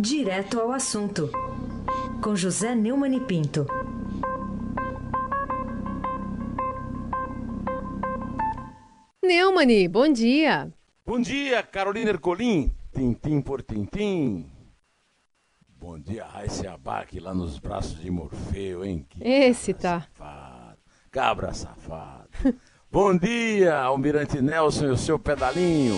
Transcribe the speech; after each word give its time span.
Direto 0.00 0.60
ao 0.60 0.70
assunto, 0.70 1.28
com 2.22 2.36
José 2.36 2.72
Neumann 2.72 3.16
e 3.16 3.20
Pinto. 3.20 3.66
Neumani, 9.20 9.88
bom 9.88 10.10
dia. 10.12 10.72
Bom 11.04 11.20
dia, 11.20 11.62
Carolina 11.64 12.10
Ercolim, 12.10 12.70
tintim 12.94 13.40
por 13.40 13.60
tintim. 13.60 14.46
Bom 15.80 15.98
dia, 15.98 16.24
Raíssa 16.24 16.70
Abac, 16.72 17.18
lá 17.18 17.34
nos 17.34 17.58
braços 17.58 18.00
de 18.00 18.08
Morfeu, 18.08 18.84
hein? 18.84 19.04
Que 19.10 19.22
Esse 19.22 19.74
tá. 19.74 20.06
Safado, 20.16 20.78
cabra 21.10 21.52
safado. 21.52 22.28
Bom 22.90 23.16
dia, 23.18 23.76
Almirante 23.76 24.40
Nelson 24.40 24.86
e 24.86 24.90
o 24.90 24.96
seu 24.96 25.18
pedalinho. 25.18 25.96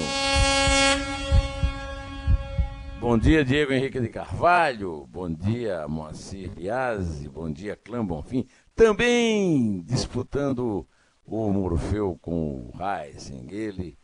Bom 3.00 3.16
dia, 3.16 3.42
Diego 3.42 3.72
Henrique 3.72 3.98
de 3.98 4.10
Carvalho. 4.10 5.06
Bom 5.10 5.32
dia, 5.32 5.88
Moacir 5.88 6.50
Biasi. 6.50 7.26
Bom 7.30 7.50
dia, 7.50 7.74
Clã 7.74 8.04
Bonfim. 8.04 8.46
Também 8.76 9.80
disputando 9.86 10.86
o 11.24 11.50
Morfeu 11.50 12.18
com 12.20 12.70
o 12.70 12.72
Heisen, 12.78 13.46
ele, 13.50 13.96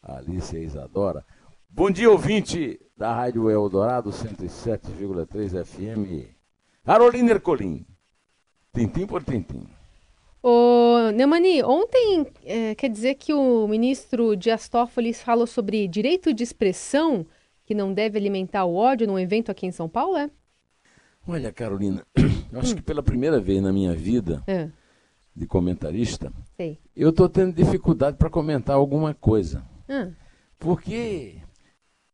Alice 0.00 0.56
Isadora. 0.56 1.26
Bom 1.68 1.90
dia, 1.90 2.08
ouvinte 2.08 2.80
da 2.96 3.12
Rádio 3.12 3.50
Eldorado 3.50 4.10
107,3 4.10 5.64
FM. 5.64 6.30
Carolina 6.84 7.32
Ercolim. 7.32 7.84
Tintim 8.72 9.04
por 9.04 9.24
tintim. 9.24 9.66
Ô, 10.40 11.10
Neumani, 11.12 11.60
ontem 11.64 12.24
é, 12.44 12.74
quer 12.76 12.88
dizer 12.88 13.16
que 13.16 13.32
o 13.32 13.66
ministro 13.66 14.36
Dias 14.36 14.68
Toffoli 14.68 15.12
falou 15.12 15.46
sobre 15.46 15.88
direito 15.88 16.32
de 16.32 16.44
expressão 16.44 17.26
que 17.64 17.74
não 17.74 17.92
deve 17.94 18.18
alimentar 18.18 18.64
o 18.64 18.74
ódio 18.74 19.06
num 19.06 19.18
evento 19.18 19.50
aqui 19.50 19.66
em 19.66 19.72
São 19.72 19.88
Paulo, 19.88 20.16
é? 20.16 20.30
Olha, 21.26 21.52
Carolina, 21.52 22.04
eu 22.52 22.60
acho 22.60 22.74
que 22.76 22.82
pela 22.82 23.02
primeira 23.02 23.40
vez 23.40 23.62
na 23.62 23.72
minha 23.72 23.94
vida 23.94 24.42
É, 24.46 24.68
de 25.34 25.46
comentarista, 25.46 26.30
sei. 26.56 26.78
eu 26.94 27.10
estou 27.10 27.28
tendo 27.28 27.54
dificuldade 27.54 28.16
para 28.18 28.28
comentar 28.30 28.76
alguma 28.76 29.14
coisa. 29.14 29.64
Ah, 29.88 30.10
Porque 30.58 31.36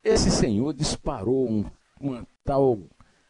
esse 0.04 0.30
senhor 0.30 0.72
disparou 0.72 1.48
um- 1.50 1.64
uma 2.00 2.26
tal 2.44 2.78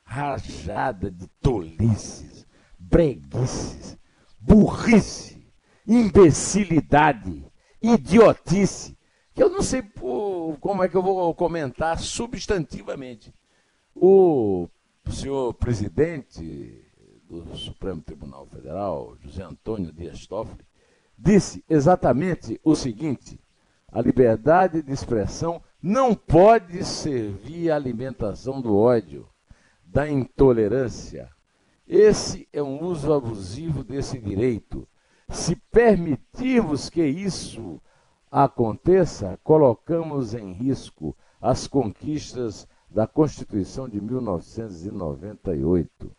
rajada 0.05 1.11
de 1.11 1.27
tolices, 1.41 2.47
breguices, 2.79 3.97
burrice, 4.39 5.47
imbecilidade, 5.87 7.45
idiotice, 7.83 8.97
que 9.35 9.43
eu 9.43 9.49
não 9.51 9.63
sei 9.63 9.83
pô, 9.83 10.30
como 10.59 10.83
é 10.83 10.89
que 10.89 10.97
eu 10.97 11.03
vou 11.03 11.35
comentar 11.35 11.99
substantivamente. 11.99 13.33
O 13.95 14.69
senhor 15.11 15.55
presidente 15.55 16.85
do 17.29 17.57
Supremo 17.57 18.01
Tribunal 18.01 18.47
Federal, 18.47 19.17
José 19.23 19.43
Antônio 19.43 19.93
Dias 19.93 20.27
Toffoli, 20.27 20.65
disse 21.17 21.65
exatamente 21.69 22.61
o 22.65 22.75
seguinte: 22.75 23.39
a 23.91 24.01
liberdade 24.01 24.83
de 24.83 24.93
expressão 24.93 25.63
não 25.83 26.15
pode 26.15 26.85
servir 26.85 27.71
à 27.71 27.77
alimentação 27.77 28.61
do 28.61 28.77
ódio, 28.77 29.29
da 29.85 30.09
intolerância. 30.09 31.31
Esse 31.87 32.49
é 32.53 32.63
um 32.63 32.83
uso 32.85 33.13
abusivo 33.13 33.83
desse 33.83 34.19
direito. 34.19 34.87
Se 35.29 35.57
permitirmos 35.57 36.89
que 36.89 37.05
isso 37.05 37.81
aconteça, 38.31 39.41
colocamos 39.43 40.35
em 40.35 40.53
risco 40.53 41.17
as 41.41 41.67
conquistas 41.67 42.69
da 42.89 43.07
Constituição 43.07 43.89
de 43.89 44.01
1998. 44.01 46.15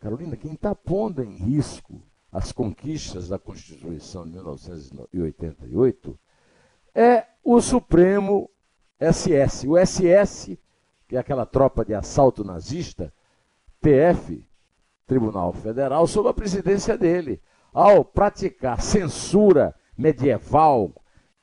Carolina, 0.00 0.36
quem 0.36 0.54
está 0.54 0.74
pondo 0.74 1.22
em 1.22 1.36
risco 1.36 2.02
as 2.30 2.52
conquistas 2.52 3.28
da 3.28 3.38
Constituição 3.38 4.24
de 4.24 4.32
1988 4.32 6.18
é 6.94 7.26
o 7.42 7.58
Supremo 7.60 8.50
SS. 9.00 9.66
O 9.66 9.78
SS, 9.78 10.58
que 11.06 11.16
é 11.16 11.18
aquela 11.18 11.46
tropa 11.46 11.84
de 11.84 11.94
assalto 11.94 12.44
nazista, 12.44 13.12
TF, 13.80 14.46
Tribunal 15.06 15.52
Federal, 15.52 16.06
sob 16.06 16.28
a 16.28 16.34
presidência 16.34 16.98
dele, 16.98 17.40
ao 17.72 18.04
praticar 18.04 18.82
censura 18.82 19.74
medieval, 19.98 20.94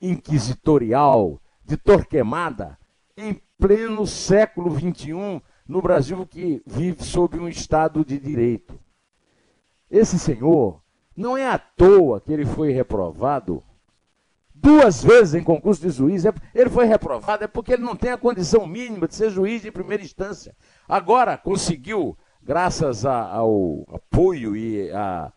inquisitorial, 0.02 1.42
de 1.64 1.76
Torquemada, 1.78 2.78
em 3.18 3.40
pleno 3.58 4.08
século 4.08 4.72
XXI, 4.72 5.42
no 5.68 5.82
Brasil 5.82 6.26
que 6.26 6.62
vive 6.66 7.04
sob 7.04 7.38
um 7.40 7.50
Estado 7.50 8.06
de 8.06 8.18
Direito. 8.18 8.80
Esse 9.90 10.18
senhor, 10.18 10.82
não 11.16 11.38
é 11.38 11.48
à 11.50 11.58
toa 11.58 12.22
que 12.22 12.32
ele 12.32 12.46
foi 12.46 12.72
reprovado 12.72 13.64
duas 14.54 15.04
vezes 15.04 15.36
em 15.36 15.44
concurso 15.44 15.82
de 15.82 15.90
juiz. 15.90 16.26
É- 16.26 16.34
Ele 16.54 16.70
foi 16.70 16.86
reprovado 16.86 17.44
é 17.44 17.48
porque 17.48 17.74
ele 17.74 17.84
não 17.84 17.96
tem 17.96 18.12
a 18.12 18.18
condição 18.18 18.66
mínima 18.66 19.08
de 19.08 19.16
ser 19.16 19.30
juiz 19.30 19.62
de 19.62 19.72
primeira 19.72 20.04
instância. 20.04 20.56
Agora 20.88 21.38
conseguiu, 21.38 22.18
graças 22.42 23.06
a- 23.06 23.28
ao 23.30 23.86
apoio 23.94 24.56
e 24.56 24.92
à 24.92 25.32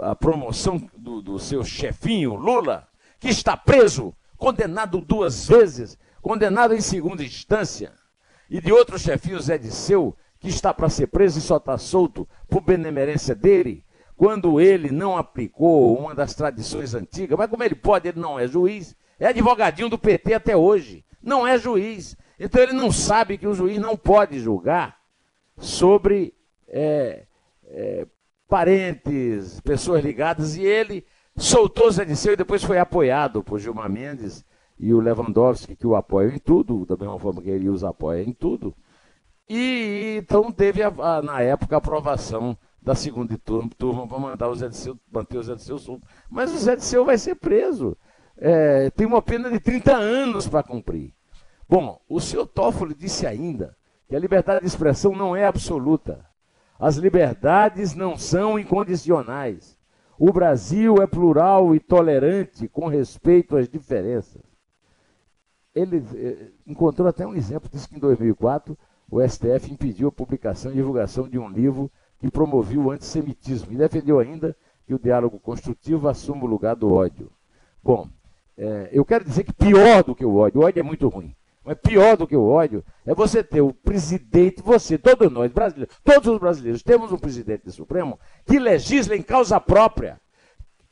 à 0.00 0.14
promoção 0.14 0.78
do, 0.96 1.20
do 1.20 1.38
seu 1.38 1.64
chefinho 1.64 2.34
Lula, 2.34 2.88
que 3.18 3.28
está 3.28 3.56
preso, 3.56 4.14
condenado 4.36 5.00
duas 5.00 5.46
vezes, 5.46 5.98
condenado 6.20 6.74
em 6.74 6.80
segunda 6.80 7.22
instância, 7.22 7.92
e 8.48 8.60
de 8.60 8.72
outro 8.72 8.98
chefinho, 8.98 9.40
Zé 9.40 9.56
Disseu, 9.56 10.16
que 10.38 10.48
está 10.48 10.74
para 10.74 10.88
ser 10.88 11.06
preso 11.06 11.38
e 11.38 11.42
só 11.42 11.56
está 11.56 11.78
solto 11.78 12.28
por 12.48 12.60
benemerência 12.60 13.34
dele, 13.34 13.84
quando 14.16 14.60
ele 14.60 14.90
não 14.90 15.16
aplicou 15.16 15.98
uma 15.98 16.14
das 16.14 16.34
tradições 16.34 16.94
antigas. 16.94 17.38
Mas 17.38 17.48
como 17.48 17.62
ele 17.62 17.74
pode, 17.74 18.08
ele 18.08 18.20
não 18.20 18.38
é 18.38 18.46
juiz, 18.46 18.96
é 19.18 19.28
advogadinho 19.28 19.88
do 19.88 19.98
PT 19.98 20.34
até 20.34 20.56
hoje, 20.56 21.04
não 21.22 21.46
é 21.46 21.58
juiz. 21.58 22.16
Então 22.38 22.60
ele 22.60 22.72
não 22.72 22.90
sabe 22.90 23.38
que 23.38 23.46
o 23.46 23.54
juiz 23.54 23.78
não 23.78 23.96
pode 23.96 24.38
julgar 24.40 24.98
sobre 25.56 26.34
é, 26.68 27.24
é, 27.66 28.06
parentes, 28.52 29.60
pessoas 29.62 30.04
ligadas, 30.04 30.56
e 30.58 30.62
ele 30.62 31.06
soltou 31.34 31.90
Zé 31.90 32.04
Disseu 32.04 32.34
e 32.34 32.36
depois 32.36 32.62
foi 32.62 32.78
apoiado 32.78 33.42
por 33.42 33.58
Gilmar 33.58 33.88
Mendes 33.90 34.44
e 34.78 34.92
o 34.92 35.00
Lewandowski, 35.00 35.74
que 35.74 35.86
o 35.86 35.96
apoiam 35.96 36.32
em 36.34 36.38
tudo, 36.38 36.84
da 36.84 36.94
mesma 36.94 37.18
forma 37.18 37.40
que 37.40 37.48
ele 37.48 37.70
os 37.70 37.82
apoia 37.82 38.22
em 38.22 38.30
tudo. 38.30 38.74
E 39.48 40.18
então 40.18 40.52
teve, 40.52 40.82
a- 40.82 40.92
a- 40.98 41.22
na 41.22 41.40
época, 41.40 41.76
a 41.76 41.78
aprovação 41.78 42.54
da 42.82 42.94
segunda 42.94 43.38
turma, 43.38 43.70
turma 43.78 44.06
para 44.06 44.18
mandar 44.18 44.48
o 44.50 44.54
Zé 44.54 44.68
Disseu, 44.68 44.98
manter 45.10 45.38
o 45.38 45.42
Zé 45.42 45.54
Disseu 45.54 45.78
solto. 45.78 46.06
Mas 46.28 46.52
o 46.52 46.58
Zé 46.58 46.76
Disseu 46.76 47.06
vai 47.06 47.16
ser 47.16 47.36
preso. 47.36 47.96
É, 48.36 48.90
tem 48.90 49.06
uma 49.06 49.22
pena 49.22 49.50
de 49.50 49.60
30 49.60 49.96
anos 49.96 50.46
para 50.46 50.62
cumprir. 50.62 51.14
Bom, 51.66 51.98
o 52.06 52.20
senhor 52.20 52.46
Toffoli 52.46 52.94
disse 52.94 53.26
ainda 53.26 53.74
que 54.06 54.14
a 54.14 54.18
liberdade 54.18 54.60
de 54.60 54.66
expressão 54.66 55.16
não 55.16 55.34
é 55.34 55.46
absoluta. 55.46 56.30
As 56.82 56.96
liberdades 56.96 57.94
não 57.94 58.18
são 58.18 58.58
incondicionais. 58.58 59.78
O 60.18 60.32
Brasil 60.32 60.96
é 61.00 61.06
plural 61.06 61.76
e 61.76 61.78
tolerante 61.78 62.66
com 62.66 62.88
respeito 62.88 63.56
às 63.56 63.68
diferenças. 63.68 64.42
Ele 65.72 66.04
eh, 66.16 66.48
encontrou 66.66 67.06
até 67.06 67.24
um 67.24 67.36
exemplo, 67.36 67.70
disse 67.72 67.88
que 67.88 67.94
em 67.94 68.00
2004 68.00 68.76
o 69.08 69.22
STF 69.22 69.70
impediu 69.70 70.08
a 70.08 70.12
publicação 70.12 70.72
e 70.72 70.74
divulgação 70.74 71.28
de 71.28 71.38
um 71.38 71.48
livro 71.48 71.88
que 72.18 72.28
promovia 72.28 72.80
o 72.80 72.90
antissemitismo 72.90 73.72
e 73.72 73.76
defendeu 73.76 74.18
ainda 74.18 74.56
que 74.84 74.92
o 74.92 74.98
diálogo 74.98 75.38
construtivo 75.38 76.08
assuma 76.08 76.42
o 76.42 76.48
lugar 76.48 76.74
do 76.74 76.92
ódio. 76.92 77.30
Bom, 77.80 78.08
eh, 78.58 78.88
eu 78.90 79.04
quero 79.04 79.24
dizer 79.24 79.44
que 79.44 79.52
pior 79.52 80.02
do 80.02 80.16
que 80.16 80.24
o 80.24 80.34
ódio, 80.34 80.60
o 80.60 80.64
ódio 80.64 80.80
é 80.80 80.82
muito 80.82 81.08
ruim, 81.08 81.32
mas 81.64 81.78
pior 81.78 82.16
do 82.16 82.26
que 82.26 82.36
o 82.36 82.48
ódio 82.48 82.84
é 83.06 83.14
você 83.14 83.42
ter 83.42 83.60
o 83.60 83.72
presidente, 83.72 84.62
você, 84.62 84.98
todos 84.98 85.30
nós 85.30 85.52
brasileiros, 85.52 85.96
todos 86.02 86.28
os 86.28 86.38
brasileiros, 86.38 86.82
temos 86.82 87.12
um 87.12 87.18
presidente 87.18 87.64
do 87.64 87.72
Supremo 87.72 88.18
que 88.44 88.58
legisla 88.58 89.16
em 89.16 89.22
causa 89.22 89.60
própria 89.60 90.20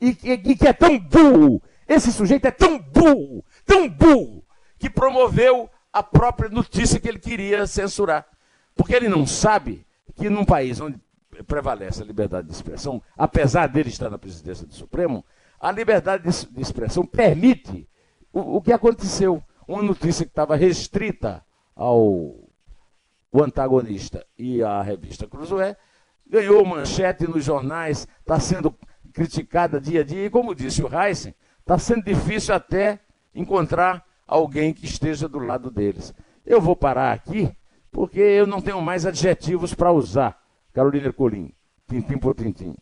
e 0.01 0.15
que, 0.15 0.33
e 0.33 0.57
que 0.57 0.67
é 0.67 0.73
tão 0.73 0.99
burro, 0.99 1.61
esse 1.89 2.13
sujeito 2.13 2.47
é 2.47 2.51
tão 2.51 2.79
burro, 2.79 3.45
tão 3.67 3.89
burro, 3.89 4.45
que 4.79 4.89
promoveu 4.89 5.69
a 5.93 6.03
própria 6.03 6.49
notícia 6.49 7.01
que 7.01 7.09
ele 7.09 7.19
queria 7.19 7.67
censurar. 7.67 8.27
Porque 8.75 8.95
ele 8.95 9.09
não 9.09 9.27
sabe 9.27 9.85
que 10.15 10.31
num 10.31 10.45
país 10.45 10.81
onde 10.81 10.99
prevalece 11.47 12.03
a 12.03 12.07
liberdade 12.07 12.47
de 12.47 12.53
expressão, 12.53 13.03
apesar 13.17 13.67
dele 13.67 13.89
estar 13.89 14.09
na 14.09 14.19
presidência 14.19 14.67
do 14.67 14.73
Supremo, 14.73 15.25
a 15.61 15.71
liberdade 15.71 16.23
de, 16.23 16.47
de 16.47 16.63
expressão 16.63 17.05
permite 17.05 17.89
o, 18.33 18.57
o 18.57 18.63
que 18.63 18.73
aconteceu. 18.73 19.43
Uma 19.71 19.85
notícia 19.85 20.25
que 20.25 20.33
estava 20.33 20.57
restrita 20.57 21.47
ao 21.77 22.35
antagonista 23.33 24.27
e 24.37 24.61
a 24.65 24.83
revista 24.83 25.29
Cruzoé, 25.29 25.77
ganhou 26.27 26.67
manchete 26.67 27.25
nos 27.25 27.45
jornais, 27.45 28.09
está 28.19 28.41
sendo 28.41 28.75
criticada 29.13 29.81
dia 29.81 30.01
a 30.01 30.05
dia, 30.05 30.27
e 30.27 30.31
como 30.31 30.57
disse 30.57 30.83
o 30.83 30.89
Heisen, 30.93 31.37
está 31.61 31.79
sendo 31.79 32.03
difícil 32.03 32.53
até 32.53 32.99
encontrar 33.33 34.05
alguém 34.27 34.75
que 34.75 34.87
esteja 34.87 35.29
do 35.29 35.39
lado 35.39 35.71
deles. 35.71 36.13
Eu 36.45 36.61
vou 36.61 36.75
parar 36.75 37.13
aqui 37.13 37.49
porque 37.93 38.19
eu 38.19 38.49
não 38.49 38.61
tenho 38.61 38.83
mais 38.83 39.07
adjetivos 39.07 39.73
para 39.73 39.93
usar. 39.93 40.37
Carolina 40.73 41.07
Ercolim, 41.07 41.55
tintim 41.89 42.19
por 42.19 42.35
tintim. 42.35 42.75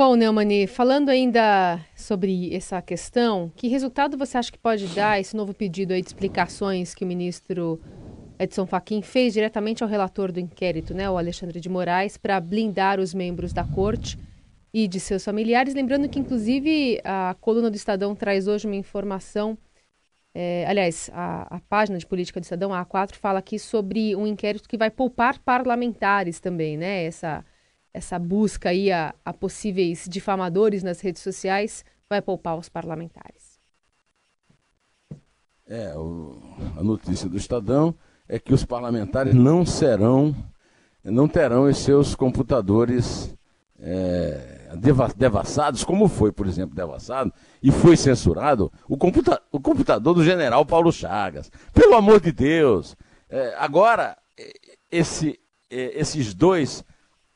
Bom, 0.00 0.14
Neumani, 0.14 0.68
falando 0.68 1.08
ainda 1.08 1.84
sobre 1.96 2.54
essa 2.54 2.80
questão, 2.80 3.50
que 3.56 3.66
resultado 3.66 4.16
você 4.16 4.38
acha 4.38 4.52
que 4.52 4.56
pode 4.56 4.86
dar 4.94 5.18
esse 5.18 5.36
novo 5.36 5.52
pedido 5.52 5.92
de 5.92 6.06
explicações 6.06 6.94
que 6.94 7.02
o 7.02 7.06
ministro 7.06 7.80
Edson 8.38 8.64
Fachin 8.64 9.02
fez 9.02 9.32
diretamente 9.32 9.82
ao 9.82 9.88
relator 9.88 10.30
do 10.30 10.38
inquérito, 10.38 10.94
né, 10.94 11.10
o 11.10 11.18
Alexandre 11.18 11.58
de 11.58 11.68
Moraes, 11.68 12.16
para 12.16 12.38
blindar 12.38 13.00
os 13.00 13.12
membros 13.12 13.52
da 13.52 13.64
corte 13.64 14.16
e 14.72 14.86
de 14.86 15.00
seus 15.00 15.24
familiares? 15.24 15.74
Lembrando 15.74 16.08
que, 16.08 16.20
inclusive, 16.20 17.00
a 17.02 17.34
coluna 17.40 17.68
do 17.68 17.74
Estadão 17.74 18.14
traz 18.14 18.46
hoje 18.46 18.68
uma 18.68 18.76
informação 18.76 19.58
é, 20.32 20.64
aliás, 20.68 21.10
a, 21.12 21.56
a, 21.56 21.60
página 21.68 21.98
de 21.98 22.06
política 22.06 22.38
do 22.38 22.44
Estadão, 22.44 22.72
a 22.72 22.86
A4, 22.86 23.16
fala 23.16 23.40
aqui 23.40 23.58
sobre 23.58 24.14
um 24.14 24.28
inquérito 24.28 24.68
que 24.68 24.78
vai 24.78 24.92
poupar 24.92 25.40
parlamentares 25.40 26.38
também, 26.38 26.76
né? 26.76 27.02
Essa, 27.02 27.44
essa 27.92 28.18
busca 28.18 28.70
aí 28.70 28.90
a, 28.92 29.14
a 29.24 29.32
possíveis 29.32 30.06
difamadores 30.08 30.82
nas 30.82 31.00
redes 31.00 31.22
sociais 31.22 31.84
vai 32.08 32.22
poupar 32.22 32.56
os 32.56 32.68
parlamentares. 32.68 33.58
É, 35.66 35.94
o, 35.96 36.40
a 36.76 36.82
notícia 36.82 37.28
do 37.28 37.36
Estadão 37.36 37.94
é 38.26 38.38
que 38.38 38.54
os 38.54 38.64
parlamentares 38.64 39.34
não 39.34 39.66
serão, 39.66 40.34
não 41.04 41.28
terão 41.28 41.64
os 41.64 41.78
seus 41.78 42.14
computadores 42.14 43.34
é, 43.78 44.70
devassados, 45.16 45.84
como 45.84 46.08
foi, 46.08 46.32
por 46.32 46.46
exemplo, 46.46 46.74
devassado 46.74 47.32
e 47.62 47.70
foi 47.70 47.96
censurado 47.96 48.72
o, 48.88 48.96
computa 48.96 49.40
o 49.52 49.60
computador 49.60 50.14
do 50.14 50.24
general 50.24 50.64
Paulo 50.64 50.90
Chagas. 50.90 51.50
Pelo 51.72 51.94
amor 51.94 52.20
de 52.20 52.32
Deus! 52.32 52.96
É, 53.28 53.54
agora, 53.58 54.16
esse, 54.90 55.38
esses 55.70 56.32
dois 56.32 56.82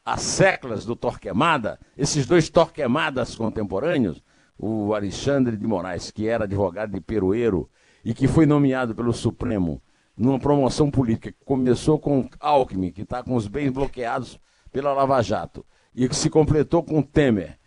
asseclas 0.04 0.84
do 0.84 0.96
Torquemada, 0.96 1.78
esses 1.96 2.26
dois 2.26 2.48
Torquemadas 2.48 3.34
contemporâneos, 3.34 4.22
o 4.58 4.94
Alexandre 4.94 5.56
de 5.56 5.66
Moraes, 5.66 6.10
que 6.10 6.28
era 6.28 6.44
advogado 6.44 6.92
de 6.92 7.00
Peroeiro 7.00 7.68
e 8.04 8.12
que 8.14 8.28
foi 8.28 8.46
nomeado 8.46 8.94
pelo 8.94 9.12
Supremo 9.12 9.82
numa 10.16 10.38
promoção 10.38 10.90
política 10.90 11.32
que 11.32 11.44
começou 11.44 11.98
com 11.98 12.28
Alckmin, 12.38 12.92
que 12.92 13.02
está 13.02 13.22
com 13.22 13.34
os 13.34 13.48
bens 13.48 13.70
bloqueados 13.70 14.38
pela 14.70 14.92
Lava 14.92 15.22
Jato, 15.22 15.64
e 15.94 16.08
que 16.08 16.14
se 16.14 16.28
completou 16.28 16.82
com 16.82 17.02
Temer, 17.02 17.58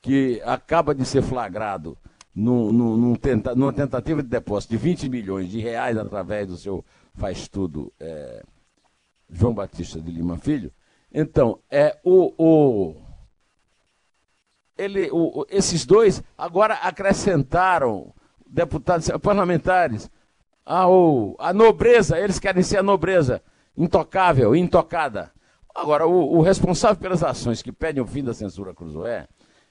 que 0.00 0.42
acaba 0.44 0.94
de 0.94 1.04
ser 1.04 1.22
flagrado 1.22 1.96
tenta, 3.20 3.54
numa 3.54 3.72
tentativa 3.72 4.22
de 4.22 4.28
depósito 4.28 4.72
de 4.72 4.78
20 4.78 5.08
milhões 5.08 5.48
de 5.50 5.60
reais 5.60 5.96
através 5.96 6.48
do 6.48 6.56
seu 6.56 6.84
faz 7.14 7.46
tudo 7.46 7.92
é, 8.00 8.42
João 9.30 9.52
Batista 9.52 10.00
de 10.00 10.10
Lima 10.10 10.38
Filho. 10.38 10.72
Então, 11.12 11.58
é 11.70 11.98
o, 12.02 12.32
o 12.38 13.02
ele, 14.76 15.10
o, 15.12 15.46
esses 15.50 15.84
dois 15.84 16.22
agora 16.36 16.74
acrescentaram 16.74 18.12
deputados 18.46 19.08
parlamentares 19.22 20.10
ao, 20.64 21.36
a 21.38 21.52
nobreza, 21.52 22.18
eles 22.18 22.38
querem 22.38 22.62
ser 22.62 22.78
a 22.78 22.82
nobreza 22.82 23.42
intocável, 23.76 24.56
intocada. 24.56 25.30
Agora, 25.74 26.06
o, 26.06 26.36
o, 26.36 26.42
responsável 26.42 26.96
pelas 26.96 27.22
ações 27.22 27.62
que 27.62 27.72
pedem 27.72 28.02
o 28.02 28.06
fim 28.06 28.22
da 28.22 28.34
censura 28.34 28.74
Cruzoé, 28.74 29.26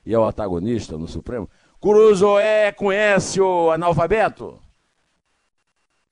e 0.06 0.14
é 0.14 0.18
o 0.18 0.26
antagonista 0.26 0.98
no 0.98 1.08
Supremo, 1.08 1.50
Cruzoé 1.80 2.72
conhece 2.72 3.40
o 3.40 3.72
analfabeto? 3.72 4.60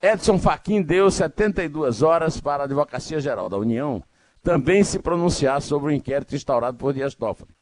Edson 0.02 0.38
Fachin 0.38 0.82
deu 0.82 1.10
72 1.10 2.02
horas 2.02 2.40
para 2.40 2.62
a 2.62 2.66
Advocacia 2.66 3.20
Geral 3.20 3.48
da 3.48 3.58
União 3.58 4.02
também 4.42 4.82
se 4.84 4.98
pronunciar 4.98 5.60
sobre 5.62 5.88
o 5.88 5.94
inquérito 5.94 6.34
instaurado 6.34 6.76
por 6.76 6.92
Dias 6.92 7.14
Toffoli. 7.14 7.54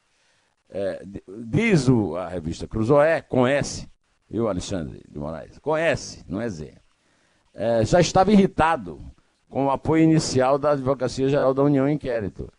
É, 0.70 1.02
diz 1.46 1.88
o, 1.88 2.16
a 2.16 2.28
revista 2.28 2.66
Cruzoé, 2.66 3.22
conhece, 3.22 3.88
viu, 4.28 4.48
Alexandre 4.48 5.02
de 5.08 5.18
Moraes? 5.18 5.58
Conhece, 5.58 6.24
não 6.28 6.40
é 6.40 6.48
Zé. 6.48 6.74
É, 7.54 7.84
já 7.84 8.00
estava 8.00 8.30
irritado 8.30 9.00
com 9.48 9.66
o 9.66 9.70
apoio 9.70 10.04
inicial 10.04 10.58
da 10.58 10.72
Advocacia 10.72 11.28
Geral 11.28 11.54
da 11.54 11.62
União 11.62 11.88
Inquérito. 11.88 12.52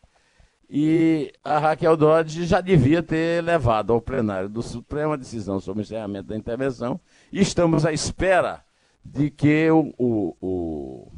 E 0.70 1.32
a 1.44 1.58
Raquel 1.58 1.98
Dodge 1.98 2.46
já 2.46 2.62
devia 2.62 3.02
ter 3.02 3.44
levado 3.44 3.92
ao 3.92 4.02
plenário 4.02 4.48
do 4.48 4.62
Supremo 4.62 5.14
a 5.14 5.18
decisão 5.18 5.60
sobre 5.60 5.82
o 5.82 5.84
encerramento 5.84 6.28
da 6.28 6.38
intervenção. 6.38 7.00
E 7.32 7.42
estamos 7.42 7.86
à 7.86 7.92
espera 7.92 8.64
de 9.04 9.32
que 9.32 9.70
o, 9.72 9.94
o, 9.98 10.38
o, 10.40 11.12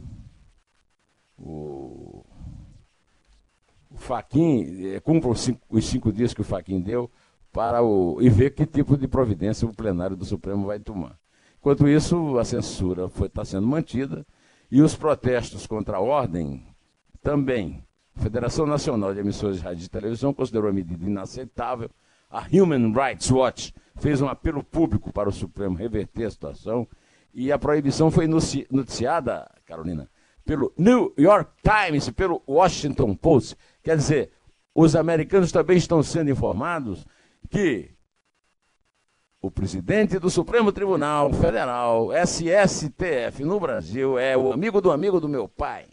o, 1.38 2.20
o 4.01 4.03
Faquin 4.03 4.95
eh, 4.95 5.00
cumpra 5.00 5.30
os 5.30 5.39
cinco, 5.42 5.62
os 5.69 5.86
cinco 5.86 6.12
dias 6.12 6.33
que 6.33 6.42
o 6.42 6.44
Faquin 6.44 6.81
deu 6.81 7.09
para 7.53 7.83
o, 7.83 8.19
e 8.19 8.30
ver 8.30 8.50
que 8.56 8.65
tipo 8.65 8.98
de 8.98 9.07
providência 9.07 9.68
o 9.68 9.74
plenário 9.74 10.18
do 10.18 10.25
Supremo 10.25 10.65
vai 10.65 10.80
tomar. 10.80 11.19
Enquanto 11.59 11.88
isso, 11.88 12.39
a 12.39 12.44
censura 12.44 13.06
está 13.24 13.45
sendo 13.45 13.68
mantida 13.68 14.25
e 14.71 14.81
os 14.81 14.95
protestos 14.95 15.68
contra 15.68 15.98
a 15.98 16.00
ordem 16.00 16.65
também. 17.21 17.83
A 18.15 18.21
Federação 18.21 18.65
Nacional 18.65 19.13
de 19.13 19.19
Emissoras 19.19 19.57
de 19.57 19.63
Rádio 19.63 19.86
e 19.86 19.89
Televisão 19.89 20.33
considerou 20.33 20.69
a 20.69 20.74
medida 20.74 21.06
inaceitável. 21.06 21.92
A 22.30 22.47
Human 22.51 22.92
Rights 22.94 23.30
Watch 23.30 23.74
fez 23.97 24.19
um 24.21 24.27
apelo 24.27 24.63
público 24.63 25.13
para 25.13 25.30
o 25.30 25.31
Supremo 25.31 25.77
reverter 25.77 26.25
a 26.25 26.31
situação. 26.31 26.88
E 27.33 27.51
a 27.51 27.59
proibição 27.59 28.09
foi 28.09 28.27
noticiada, 28.27 29.50
Carolina, 29.65 30.09
pelo 30.46 30.74
New 30.78 31.14
York 31.18 31.52
Times, 31.62 32.10
pelo 32.10 32.42
Washington 32.48 33.16
Post. 33.16 33.56
Quer 33.84 33.98
dizer, 33.98 34.32
os 34.74 34.96
americanos 34.96 35.52
também 35.52 35.78
estão 35.78 36.02
sendo 36.02 36.30
informados 36.30 37.06
que 37.50 37.92
o 39.42 39.50
presidente 39.50 40.20
do 40.20 40.30
Supremo 40.30 40.72
Tribunal 40.72 41.34
Federal, 41.34 42.12
SSTF, 42.14 43.44
no 43.44 43.60
Brasil, 43.60 44.18
é 44.18 44.38
o 44.38 44.54
amigo 44.54 44.80
do 44.80 44.92
amigo 44.92 45.20
do 45.20 45.28
meu 45.28 45.48
pai. 45.48 45.88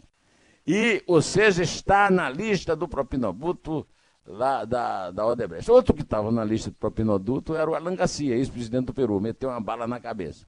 E, 0.65 1.03
ou 1.07 1.19
seja, 1.21 1.63
está 1.63 2.11
na 2.11 2.29
lista 2.29 2.75
do 2.75 2.87
propinoduto 2.87 3.87
lá 4.23 4.63
da, 4.65 5.09
da 5.09 5.25
Odebrecht. 5.25 5.69
Outro 5.71 5.95
que 5.95 6.03
estava 6.03 6.31
na 6.31 6.43
lista 6.43 6.69
do 6.69 6.75
propinoduto 6.75 7.55
era 7.55 7.69
o 7.69 7.73
Alan 7.73 7.95
Garcia, 7.95 8.35
ex-presidente 8.35 8.85
do 8.85 8.93
Peru, 8.93 9.19
meteu 9.19 9.49
uma 9.49 9.59
bala 9.59 9.87
na 9.87 9.99
cabeça. 9.99 10.45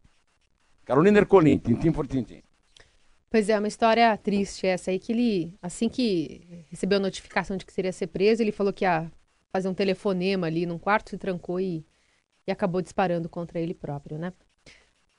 Carolina 0.86 1.18
Ercolim, 1.18 1.58
tintim 1.58 1.92
por 1.92 2.06
tintim. 2.06 2.44
Pois 3.32 3.50
é, 3.50 3.58
uma 3.58 3.68
história 3.68 4.16
triste 4.18 4.68
essa 4.68 4.92
aí, 4.92 5.00
que 5.00 5.12
ele, 5.12 5.58
assim 5.60 5.90
que 5.90 6.66
recebeu 6.70 6.98
a 7.00 7.02
notificação 7.02 7.58
de 7.58 7.66
que 7.66 7.74
seria 7.74 7.92
ser 7.92 8.08
preso, 8.08 8.44
ele 8.44 8.52
falou 8.52 8.72
que 8.72 8.86
ia 8.86 9.12
fazer 9.52 9.68
um 9.68 9.74
telefonema 9.74 10.46
ali 10.46 10.68
num 10.68 10.78
quarto, 10.78 11.10
se 11.10 11.18
trancou 11.18 11.60
e 11.60 11.84
e 12.48 12.52
acabou 12.52 12.82
disparando 12.82 13.30
contra 13.30 13.60
ele 13.60 13.74
próprio, 13.74 14.18
né? 14.18 14.34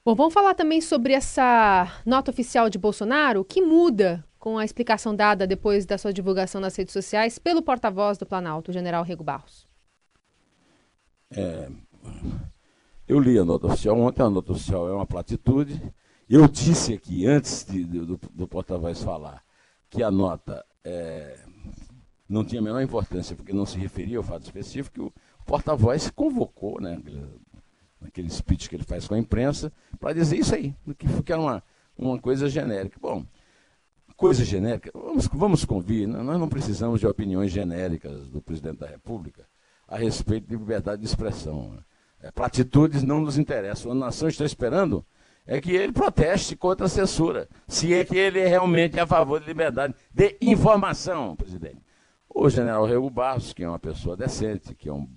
Bom, 0.05 0.15
vamos 0.15 0.35
falar 0.35 0.55
também 0.55 0.81
sobre 0.81 1.13
essa 1.13 2.03
nota 2.05 2.31
oficial 2.31 2.69
de 2.69 2.79
Bolsonaro, 2.79 3.45
que 3.45 3.63
muda 3.63 4.25
com 4.39 4.59
a 4.59 4.65
explicação 4.65 5.15
dada 5.15 5.47
depois 5.47 5.87
da 5.87 5.97
sua 5.97 6.13
divulgação 6.13 6.61
nas 6.61 6.75
redes 6.75 6.93
sociais 6.93 7.39
pelo 7.39 7.63
porta-voz 7.63 8.19
do 8.19 8.27
Planalto, 8.27 8.71
o 8.71 8.75
general 8.75 9.05
Rego 9.05 9.23
Barros. 9.23 9.69
É, 11.31 11.69
eu 13.07 13.21
li 13.21 13.39
a 13.39 13.45
nota 13.45 13.69
oficial 13.69 13.97
ontem, 13.99 14.23
a 14.23 14.29
nota 14.29 14.53
oficial 14.53 14.89
é 14.89 14.93
uma 14.93 15.07
platitude. 15.07 15.81
Eu 16.35 16.49
disse 16.49 16.95
aqui, 16.95 17.27
antes 17.27 17.63
de, 17.63 17.85
do, 17.85 18.19
do 18.33 18.49
porta-voz 18.49 19.03
falar, 19.03 19.45
que 19.91 20.03
a 20.03 20.11
nota 20.11 20.65
é, 20.83 21.39
não 22.27 22.43
tinha 22.43 22.59
a 22.59 22.65
menor 22.65 22.81
importância, 22.81 23.37
porque 23.37 23.53
não 23.53 23.67
se 23.67 23.77
referia 23.77 24.17
ao 24.17 24.23
fato 24.23 24.45
específico, 24.45 25.13
o 25.41 25.45
porta-voz 25.45 26.09
convocou, 26.09 26.81
né, 26.81 26.99
naquele 28.01 28.31
speech 28.31 28.71
que 28.71 28.77
ele 28.77 28.83
faz 28.83 29.07
com 29.07 29.15
a 29.15 29.19
imprensa, 29.19 29.71
para 30.01 30.15
dizer 30.15 30.39
isso 30.39 30.55
aí, 30.55 30.75
que, 30.97 31.23
que 31.23 31.33
era 31.33 31.39
uma, 31.39 31.63
uma 31.99 32.19
coisa 32.19 32.49
genérica. 32.49 32.99
Bom, 32.99 33.27
coisa 34.17 34.43
genérica, 34.43 34.91
vamos, 34.95 35.27
vamos 35.27 35.65
convir, 35.67 36.09
né, 36.09 36.23
nós 36.23 36.41
não 36.41 36.49
precisamos 36.49 36.99
de 36.99 37.07
opiniões 37.07 37.53
genéricas 37.53 38.31
do 38.31 38.41
presidente 38.41 38.79
da 38.79 38.87
República 38.87 39.47
a 39.87 39.99
respeito 39.99 40.49
de 40.49 40.57
liberdade 40.57 41.03
de 41.03 41.07
expressão. 41.07 41.73
Né. 41.73 41.83
É, 42.23 42.31
platitudes 42.31 43.03
não 43.03 43.21
nos 43.21 43.37
interessam. 43.37 43.93
A 43.93 43.95
nação 43.95 44.29
está 44.29 44.47
esperando 44.47 45.05
é 45.47 45.61
que 45.61 45.73
ele 45.73 45.93
proteste 45.93 46.57
contra 46.57 46.87
a 46.87 46.89
censura, 46.89 47.49
se 47.67 47.93
é 47.93 48.05
que 48.05 48.17
ele 48.17 48.39
é 48.39 48.47
realmente 48.47 48.99
a 48.99 49.07
favor 49.07 49.41
de 49.41 49.47
liberdade 49.47 49.95
de 50.13 50.37
informação, 50.41 51.35
presidente. 51.35 51.83
O 52.29 52.49
general 52.49 52.87
Rego 52.87 53.11
Barros, 53.11 53.53
que 53.53 53.63
é 53.63 53.69
uma 53.69 53.79
pessoa 53.79 54.17
decente, 54.17 54.75
que 54.75 54.89
é 54.89 54.93
um 54.93 55.09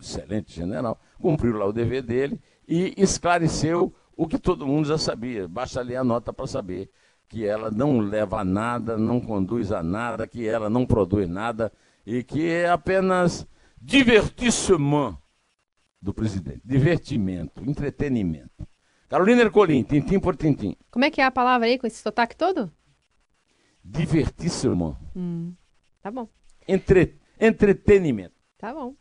excelente 0.00 0.52
general, 0.52 0.98
cumpriu 1.20 1.56
lá 1.56 1.66
o 1.66 1.72
dever 1.72 2.02
dele 2.02 2.40
e 2.66 2.94
esclareceu 2.96 3.94
o 4.16 4.26
que 4.26 4.38
todo 4.38 4.66
mundo 4.66 4.88
já 4.88 4.96
sabia. 4.96 5.46
Basta 5.46 5.82
ler 5.82 5.96
a 5.96 6.04
nota 6.04 6.32
para 6.32 6.46
saber 6.46 6.90
que 7.28 7.46
ela 7.46 7.70
não 7.70 7.98
leva 7.98 8.40
a 8.40 8.44
nada, 8.44 8.96
não 8.96 9.20
conduz 9.20 9.72
a 9.72 9.82
nada, 9.82 10.26
que 10.26 10.46
ela 10.46 10.68
não 10.68 10.86
produz 10.86 11.28
nada 11.28 11.72
e 12.06 12.22
que 12.22 12.46
é 12.46 12.68
apenas 12.68 13.46
divertissement 13.80 15.16
do 16.00 16.12
presidente. 16.12 16.60
Divertimento, 16.64 17.62
entretenimento. 17.64 18.66
Carolina 19.12 19.42
Ercolim, 19.42 19.82
tintim 19.82 20.18
por 20.18 20.34
tintim. 20.34 20.74
Como 20.90 21.04
é 21.04 21.10
que 21.10 21.20
é 21.20 21.24
a 21.24 21.30
palavra 21.30 21.66
aí 21.66 21.76
com 21.76 21.86
esse 21.86 22.02
sotaque 22.02 22.34
todo? 22.34 22.72
divertissement. 23.84 24.96
Hum, 25.14 25.52
tá 26.00 26.10
bom. 26.10 26.26
Entre, 26.66 27.18
entretenimento. 27.38 28.34
Tá 28.56 28.72
bom. 28.72 28.94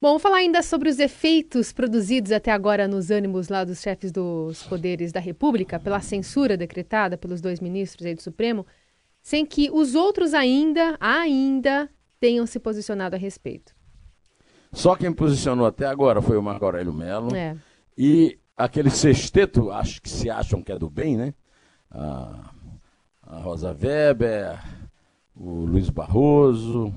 Bom, 0.00 0.10
vamos 0.10 0.22
falar 0.22 0.36
ainda 0.36 0.62
sobre 0.62 0.88
os 0.88 1.00
efeitos 1.00 1.72
produzidos 1.72 2.30
até 2.30 2.52
agora 2.52 2.86
nos 2.86 3.10
ânimos 3.10 3.48
lá 3.48 3.64
dos 3.64 3.80
chefes 3.80 4.12
dos 4.12 4.62
poderes 4.62 5.10
da 5.10 5.18
República 5.18 5.80
pela 5.80 6.00
censura 6.00 6.56
decretada 6.56 7.18
pelos 7.18 7.40
dois 7.40 7.58
ministros 7.58 8.06
aí 8.06 8.14
do 8.14 8.22
Supremo, 8.22 8.64
sem 9.20 9.44
que 9.44 9.68
os 9.68 9.96
outros 9.96 10.32
ainda, 10.32 10.96
ainda 11.00 11.90
tenham 12.20 12.46
se 12.46 12.60
posicionado 12.60 13.16
a 13.16 13.18
respeito. 13.18 13.74
Só 14.72 14.94
quem 14.94 15.12
posicionou 15.12 15.66
até 15.66 15.86
agora 15.86 16.22
foi 16.22 16.36
o 16.36 16.42
Marco 16.42 16.64
Aurélio 16.64 16.92
Mello. 16.92 17.34
É. 17.34 17.56
E 17.96 18.38
aquele 18.58 18.90
sexteto, 18.90 19.70
acho 19.70 20.02
que 20.02 20.10
se 20.10 20.28
acham 20.28 20.62
que 20.62 20.72
é 20.72 20.78
do 20.78 20.90
bem, 20.90 21.16
né? 21.16 21.32
A, 21.90 22.50
a 23.22 23.38
Rosa 23.38 23.70
Weber, 23.70 24.58
o 25.34 25.64
Luiz 25.64 25.88
Barroso, 25.88 26.92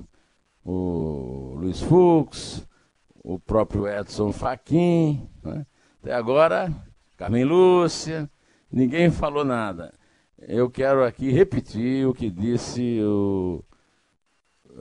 o 0.65 1.53
Luiz 1.57 1.79
Fux, 1.79 2.67
o 3.23 3.39
próprio 3.39 3.87
Edson 3.87 4.31
Fachin. 4.31 5.29
Né? 5.43 5.65
Até 6.01 6.13
agora, 6.13 6.73
Carmen 7.15 7.43
Lúcia, 7.43 8.29
ninguém 8.71 9.11
falou 9.11 9.45
nada. 9.45 9.93
Eu 10.39 10.71
quero 10.71 11.05
aqui 11.05 11.29
repetir 11.29 12.07
o 12.07 12.13
que 12.15 12.31
disse 12.31 12.99
o 13.03 13.63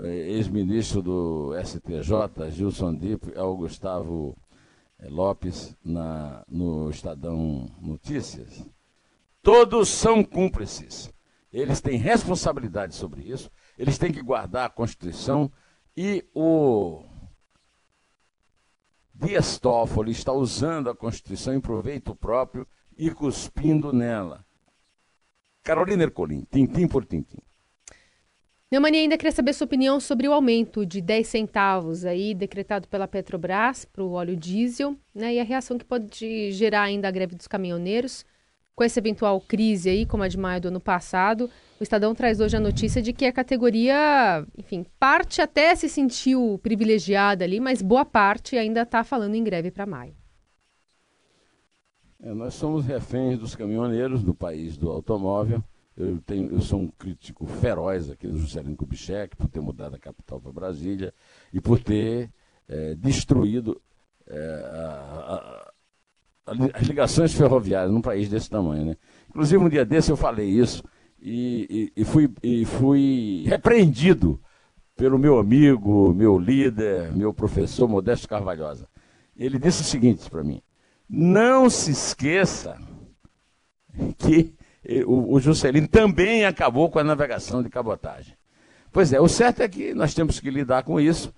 ex-ministro 0.02 1.02
do 1.02 1.52
STJ, 1.62 2.50
Gilson 2.50 2.94
Dip, 2.94 3.37
ao 3.37 3.54
Gustavo 3.54 4.34
eh, 4.34 4.50
Lopes, 5.09 5.76
na, 5.85 6.45
no 6.49 6.90
Estadão 6.90 7.71
Notícias. 7.80 8.66
Todos 9.42 9.88
são 9.88 10.23
cúmplices. 10.23 11.12
Eles 11.52 11.80
têm 11.80 11.99
responsabilidade 11.99 12.95
sobre 12.95 13.23
isso, 13.23 13.50
eles 13.76 13.99
têm 13.99 14.12
que 14.12 14.23
guardar 14.23 14.66
a 14.66 14.71
Constituição 14.71 15.50
e 15.97 16.25
o 16.33 17.02
Dias 19.12 19.59
Toffoli 19.59 20.12
está 20.12 20.33
usando 20.33 20.88
a 20.88 20.95
Constituição 20.95 21.52
em 21.52 21.61
proveito 21.61 22.14
próprio 22.14 22.66
e 22.97 23.11
cuspindo 23.11 23.92
nela. 23.92 24.45
Carolina 25.62 26.04
Ercolim, 26.04 26.47
tintim 26.50 26.87
por 26.87 27.04
tintim. 27.04 27.42
Neumani 28.70 28.98
ainda 28.98 29.18
queria 29.18 29.32
saber 29.32 29.52
sua 29.52 29.64
opinião 29.64 29.98
sobre 29.98 30.28
o 30.28 30.32
aumento 30.32 30.86
de 30.86 31.00
10 31.00 31.26
centavos 31.26 32.04
aí 32.04 32.32
decretado 32.32 32.86
pela 32.86 33.08
Petrobras 33.08 33.84
para 33.84 34.04
o 34.04 34.12
óleo 34.12 34.36
diesel, 34.36 34.96
né? 35.12 35.34
E 35.34 35.40
a 35.40 35.44
reação 35.44 35.76
que 35.76 35.84
pode 35.84 36.52
gerar 36.52 36.82
ainda 36.82 37.08
a 37.08 37.10
greve 37.10 37.34
dos 37.34 37.48
caminhoneiros 37.48 38.24
com 38.72 38.84
essa 38.84 39.00
eventual 39.00 39.40
crise 39.40 39.90
aí, 39.90 40.06
como 40.06 40.22
a 40.22 40.28
de 40.28 40.38
maio 40.38 40.60
do 40.60 40.68
ano 40.68 40.80
passado. 40.80 41.50
O 41.80 41.82
Estadão 41.82 42.14
traz 42.14 42.38
hoje 42.38 42.56
a 42.56 42.60
notícia 42.60 43.02
de 43.02 43.12
que 43.12 43.26
a 43.26 43.32
categoria, 43.32 44.46
enfim, 44.56 44.86
parte 45.00 45.42
até 45.42 45.74
se 45.74 45.88
sentiu 45.88 46.60
privilegiada 46.62 47.44
ali, 47.44 47.58
mas 47.58 47.82
boa 47.82 48.04
parte 48.04 48.56
ainda 48.56 48.82
está 48.82 49.02
falando 49.02 49.34
em 49.34 49.42
greve 49.42 49.72
para 49.72 49.84
maio. 49.84 50.14
É, 52.22 52.32
nós 52.32 52.54
somos 52.54 52.86
reféns 52.86 53.36
dos 53.36 53.56
caminhoneiros 53.56 54.22
do 54.22 54.32
país 54.32 54.76
do 54.76 54.88
automóvel. 54.90 55.60
Eu, 55.97 56.18
tenho, 56.23 56.52
eu 56.52 56.61
sou 56.61 56.80
um 56.80 56.88
crítico 56.88 57.47
feroz 57.47 58.11
aqui 58.11 58.26
do 58.26 58.38
Juscelino 58.38 58.76
Kubitschek 58.76 59.37
por 59.37 59.49
ter 59.49 59.61
mudado 59.61 59.97
a 59.97 59.99
capital 59.99 60.40
para 60.40 60.52
Brasília 60.52 61.12
e 61.52 61.61
por 61.61 61.78
ter 61.80 62.30
é, 62.68 62.94
destruído 62.94 63.80
é, 64.26 64.38
a, 64.73 65.73
a, 66.47 66.52
as 66.75 66.87
ligações 66.87 67.35
ferroviárias 67.35 67.92
num 67.92 68.00
país 68.00 68.28
desse 68.28 68.49
tamanho. 68.49 68.87
Né? 68.87 68.97
Inclusive, 69.28 69.62
um 69.62 69.68
dia 69.68 69.85
desse 69.85 70.11
eu 70.11 70.16
falei 70.16 70.49
isso 70.49 70.82
e, 71.20 71.90
e, 71.97 72.02
e, 72.02 72.04
fui, 72.04 72.32
e 72.42 72.64
fui 72.64 73.44
repreendido 73.47 74.40
pelo 74.97 75.18
meu 75.18 75.38
amigo, 75.38 76.12
meu 76.14 76.38
líder, 76.38 77.12
meu 77.14 77.32
professor 77.32 77.88
Modesto 77.88 78.28
Carvalhosa. 78.28 78.88
Ele 79.37 79.59
disse 79.59 79.82
o 79.82 79.85
seguinte 79.85 80.28
para 80.30 80.44
mim: 80.44 80.62
não 81.09 81.68
se 81.68 81.90
esqueça 81.90 82.78
que 84.18 84.54
o, 85.06 85.34
o 85.34 85.40
Juscelino 85.40 85.88
também 85.88 86.44
acabou 86.44 86.90
com 86.90 86.99
a 86.99 87.04
navegação 87.04 87.62
de 87.62 87.68
cabotagem. 87.68 88.34
Pois 88.92 89.12
é, 89.12 89.20
o 89.20 89.28
certo 89.28 89.60
é 89.62 89.68
que 89.68 89.94
nós 89.94 90.14
temos 90.14 90.40
que 90.40 90.50
lidar 90.50 90.82
com 90.82 91.00
isso. 91.00 91.32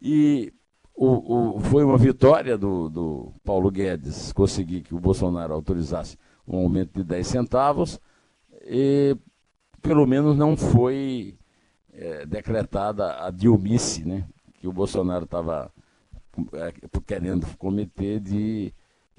E 0.00 0.52
o, 0.94 1.56
o, 1.56 1.60
foi 1.60 1.84
uma 1.84 1.98
vitória 1.98 2.56
do, 2.56 2.88
do, 2.88 3.32
Paulo 3.44 3.70
Guedes 3.70 4.32
conseguir 4.32 4.82
que 4.82 4.94
o 4.94 5.00
Bolsonaro 5.00 5.52
autorizasse 5.52 6.18
um 6.46 6.58
aumento 6.58 6.92
de 6.94 7.04
10 7.04 7.26
centavos, 7.26 8.00
e 8.64 9.16
pelo 9.80 10.06
menos 10.06 10.36
não 10.36 10.56
foi 10.56 11.36
é, 11.92 12.26
decretada 12.26 13.24
a 13.24 13.30
diomice 13.30 14.04
né, 14.04 14.24
que 14.54 14.68
o 14.68 14.72
Bolsonaro 14.72 15.24
estava 15.24 15.72
é, 16.54 16.72
querendo 17.06 17.46
cometer 17.56 18.20
de 18.20 18.72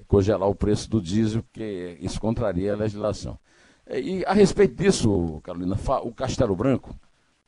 congelar 0.06 0.48
o 0.48 0.54
preço 0.54 0.88
do 0.90 1.00
diesel, 1.00 1.42
porque 1.42 1.98
isso 2.00 2.20
contraria 2.20 2.72
a 2.72 2.76
legislação. 2.76 3.38
É, 3.86 4.00
e 4.00 4.24
a 4.24 4.32
respeito 4.32 4.74
disso, 4.74 5.40
Carolina, 5.42 5.76
o 6.02 6.12
Castelo 6.12 6.56
Branco, 6.56 6.94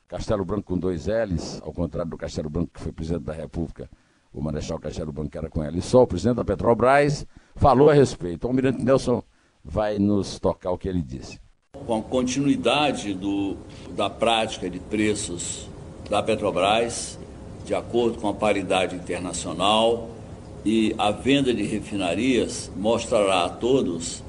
Castelo 0.07 0.45
Branco 0.45 0.63
com 0.63 0.77
dois 0.77 1.07
L's, 1.07 1.59
ao 1.63 1.73
contrário 1.73 2.11
do 2.11 2.17
Castelo 2.17 2.49
Branco 2.49 2.71
que 2.73 2.79
foi 2.79 2.91
presidente 2.91 3.23
da 3.23 3.33
República, 3.33 3.89
o 4.31 4.41
Marechal 4.41 4.79
Castelo 4.79 5.11
Branco 5.11 5.35
era 5.35 5.49
com 5.49 5.63
L 5.63 5.81
só, 5.81 6.03
o 6.03 6.07
presidente 6.07 6.37
da 6.37 6.45
Petrobras, 6.45 7.25
falou 7.55 7.89
a 7.89 7.93
respeito. 7.93 8.45
O 8.45 8.47
Almirante 8.47 8.83
Nelson 8.83 9.23
vai 9.63 9.97
nos 9.97 10.39
tocar 10.39 10.71
o 10.71 10.77
que 10.77 10.87
ele 10.87 11.01
disse. 11.01 11.39
Com 11.85 11.97
a 11.97 12.01
continuidade 12.01 13.13
do, 13.13 13.57
da 13.95 14.09
prática 14.09 14.69
de 14.69 14.79
preços 14.79 15.67
da 16.09 16.21
Petrobras, 16.21 17.17
de 17.65 17.73
acordo 17.73 18.19
com 18.19 18.29
a 18.29 18.33
paridade 18.33 18.95
internacional, 18.95 20.09
e 20.63 20.93
a 20.97 21.11
venda 21.11 21.53
de 21.53 21.63
refinarias 21.63 22.71
mostrará 22.75 23.45
a 23.45 23.49
todos 23.49 24.23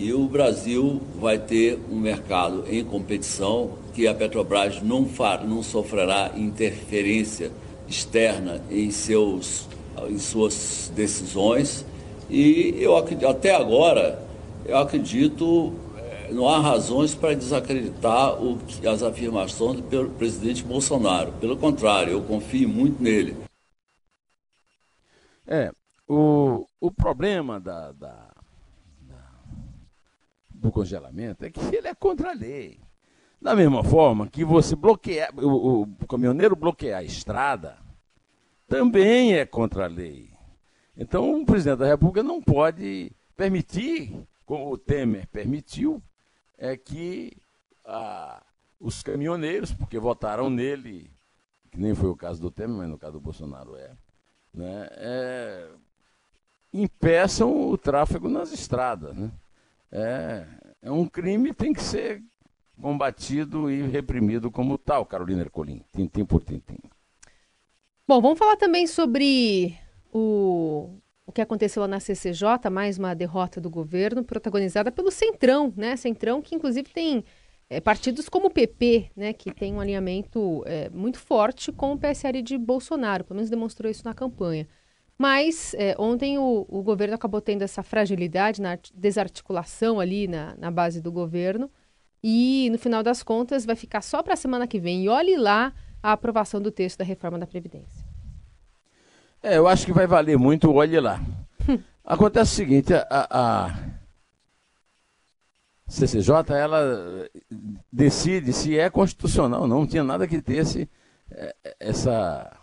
que 0.00 0.14
o 0.14 0.26
Brasil 0.26 0.98
vai 1.16 1.38
ter 1.38 1.78
um 1.90 2.00
mercado 2.00 2.64
em 2.66 2.82
competição, 2.82 3.76
que 3.92 4.08
a 4.08 4.14
Petrobras 4.14 4.80
não, 4.80 5.04
far, 5.04 5.46
não 5.46 5.62
sofrerá 5.62 6.32
interferência 6.34 7.52
externa 7.86 8.62
em, 8.70 8.90
seus, 8.90 9.68
em 10.08 10.18
suas 10.18 10.90
decisões. 10.96 11.84
E 12.30 12.76
eu 12.78 12.96
até 12.96 13.54
agora, 13.54 14.26
eu 14.64 14.78
acredito, 14.78 15.74
eh, 15.98 16.30
não 16.32 16.48
há 16.48 16.58
razões 16.58 17.14
para 17.14 17.34
desacreditar 17.34 18.42
o, 18.42 18.58
as 18.90 19.02
afirmações 19.02 19.82
do 19.82 20.08
presidente 20.16 20.64
Bolsonaro. 20.64 21.30
Pelo 21.32 21.58
contrário, 21.58 22.12
eu 22.14 22.22
confio 22.22 22.70
muito 22.70 23.02
nele. 23.02 23.36
É, 25.46 25.70
o, 26.08 26.64
o 26.80 26.90
problema 26.90 27.60
da, 27.60 27.92
da 27.92 28.29
do 30.60 30.70
congelamento 30.70 31.44
é 31.44 31.50
que 31.50 31.60
ele 31.74 31.88
é 31.88 31.94
contra 31.94 32.30
a 32.30 32.34
lei. 32.34 32.80
Da 33.40 33.56
mesma 33.56 33.82
forma 33.82 34.28
que 34.28 34.44
você 34.44 34.76
bloquear, 34.76 35.32
o, 35.38 35.82
o 35.82 36.06
caminhoneiro 36.06 36.54
bloquear 36.54 37.00
a 37.00 37.04
estrada 37.04 37.78
também 38.68 39.34
é 39.34 39.46
contra 39.46 39.84
a 39.86 39.88
lei. 39.88 40.30
Então 40.96 41.40
o 41.40 41.46
presidente 41.46 41.78
da 41.78 41.86
República 41.86 42.22
não 42.22 42.42
pode 42.42 43.10
permitir, 43.34 44.14
como 44.44 44.70
o 44.70 44.76
Temer 44.76 45.26
permitiu, 45.28 46.02
é 46.58 46.76
que 46.76 47.32
ah, 47.86 48.42
os 48.78 49.02
caminhoneiros, 49.02 49.72
porque 49.72 49.98
votaram 49.98 50.50
nele, 50.50 51.10
que 51.70 51.80
nem 51.80 51.94
foi 51.94 52.10
o 52.10 52.16
caso 52.16 52.40
do 52.40 52.50
Temer, 52.50 52.76
mas 52.76 52.88
no 52.90 52.98
caso 52.98 53.14
do 53.14 53.20
Bolsonaro 53.20 53.74
é, 53.76 53.90
né, 54.52 54.88
é 54.92 55.68
impeçam 56.72 57.70
o 57.70 57.78
tráfego 57.78 58.28
nas 58.28 58.52
estradas. 58.52 59.16
Né? 59.16 59.30
É, 59.92 60.46
é 60.82 60.90
um 60.90 61.06
crime 61.06 61.52
tem 61.52 61.72
que 61.72 61.82
ser 61.82 62.22
combatido 62.80 63.70
e 63.70 63.82
reprimido 63.82 64.50
como 64.50 64.78
tal, 64.78 65.04
Carolina 65.04 65.42
Ercolim, 65.42 65.82
tintim 65.94 66.24
por 66.24 66.42
tintim. 66.42 66.78
Bom, 68.06 68.20
vamos 68.20 68.38
falar 68.38 68.56
também 68.56 68.86
sobre 68.86 69.76
o, 70.12 70.90
o 71.26 71.32
que 71.32 71.40
aconteceu 71.40 71.82
lá 71.82 71.88
na 71.88 72.00
CCJ, 72.00 72.70
mais 72.70 72.98
uma 72.98 73.14
derrota 73.14 73.60
do 73.60 73.70
governo, 73.70 74.24
protagonizada 74.24 74.90
pelo 74.90 75.10
Centrão, 75.10 75.72
né? 75.76 75.96
Centrão 75.96 76.40
que 76.42 76.54
inclusive 76.54 76.88
tem 76.88 77.24
é, 77.70 77.80
partidos 77.80 78.28
como 78.28 78.48
o 78.48 78.50
PP, 78.50 79.12
né, 79.14 79.32
que 79.32 79.54
tem 79.54 79.72
um 79.72 79.80
alinhamento 79.80 80.64
é, 80.66 80.90
muito 80.90 81.20
forte 81.20 81.70
com 81.70 81.92
o 81.92 81.98
PSL 81.98 82.42
de 82.42 82.58
Bolsonaro, 82.58 83.22
pelo 83.22 83.36
menos 83.36 83.48
demonstrou 83.48 83.88
isso 83.88 84.04
na 84.04 84.12
campanha. 84.12 84.66
Mas 85.20 85.74
é, 85.74 85.94
ontem 85.98 86.38
o, 86.38 86.64
o, 86.66 86.82
governo 86.82 87.14
acabou 87.14 87.42
tendo 87.42 87.60
essa 87.60 87.82
fragilidade 87.82 88.58
na 88.58 88.78
desarticulação 88.94 90.00
ali 90.00 90.26
na, 90.26 90.54
na 90.56 90.70
base 90.70 90.98
do 91.02 91.12
governo. 91.12 91.70
E, 92.24 92.70
no 92.72 92.78
final 92.78 93.02
das 93.02 93.22
contas, 93.22 93.66
vai 93.66 93.76
ficar 93.76 94.00
só 94.00 94.22
para 94.22 94.32
a 94.32 94.36
semana 94.36 94.66
que 94.66 94.80
vem. 94.80 95.04
E 95.04 95.10
olhe 95.10 95.36
lá 95.36 95.74
a 96.02 96.12
aprovação 96.12 96.58
do 96.58 96.70
texto 96.70 97.00
da 97.00 97.04
reforma 97.04 97.38
da 97.38 97.46
Previdência. 97.46 98.02
É, 99.42 99.58
eu 99.58 99.68
acho 99.68 99.84
que 99.84 99.92
vai 99.92 100.06
valer 100.06 100.38
muito 100.38 100.72
olhe 100.72 100.98
lá. 100.98 101.20
Acontece 102.02 102.52
o 102.52 102.56
seguinte, 102.56 102.94
a, 102.94 103.04
a, 103.10 103.76
CCJ 105.86 106.54
ela 106.54 107.28
decide 107.92 108.54
se 108.54 108.78
é 108.78 108.88
constitucional 108.88 109.60
ou 109.60 109.68
não. 109.68 109.80
Não 109.80 109.86
tinha 109.86 110.02
nada 110.02 110.26
que 110.26 110.40
ter 110.40 110.60
esse, 110.60 110.88
é, 111.30 111.54
essa 111.78 112.58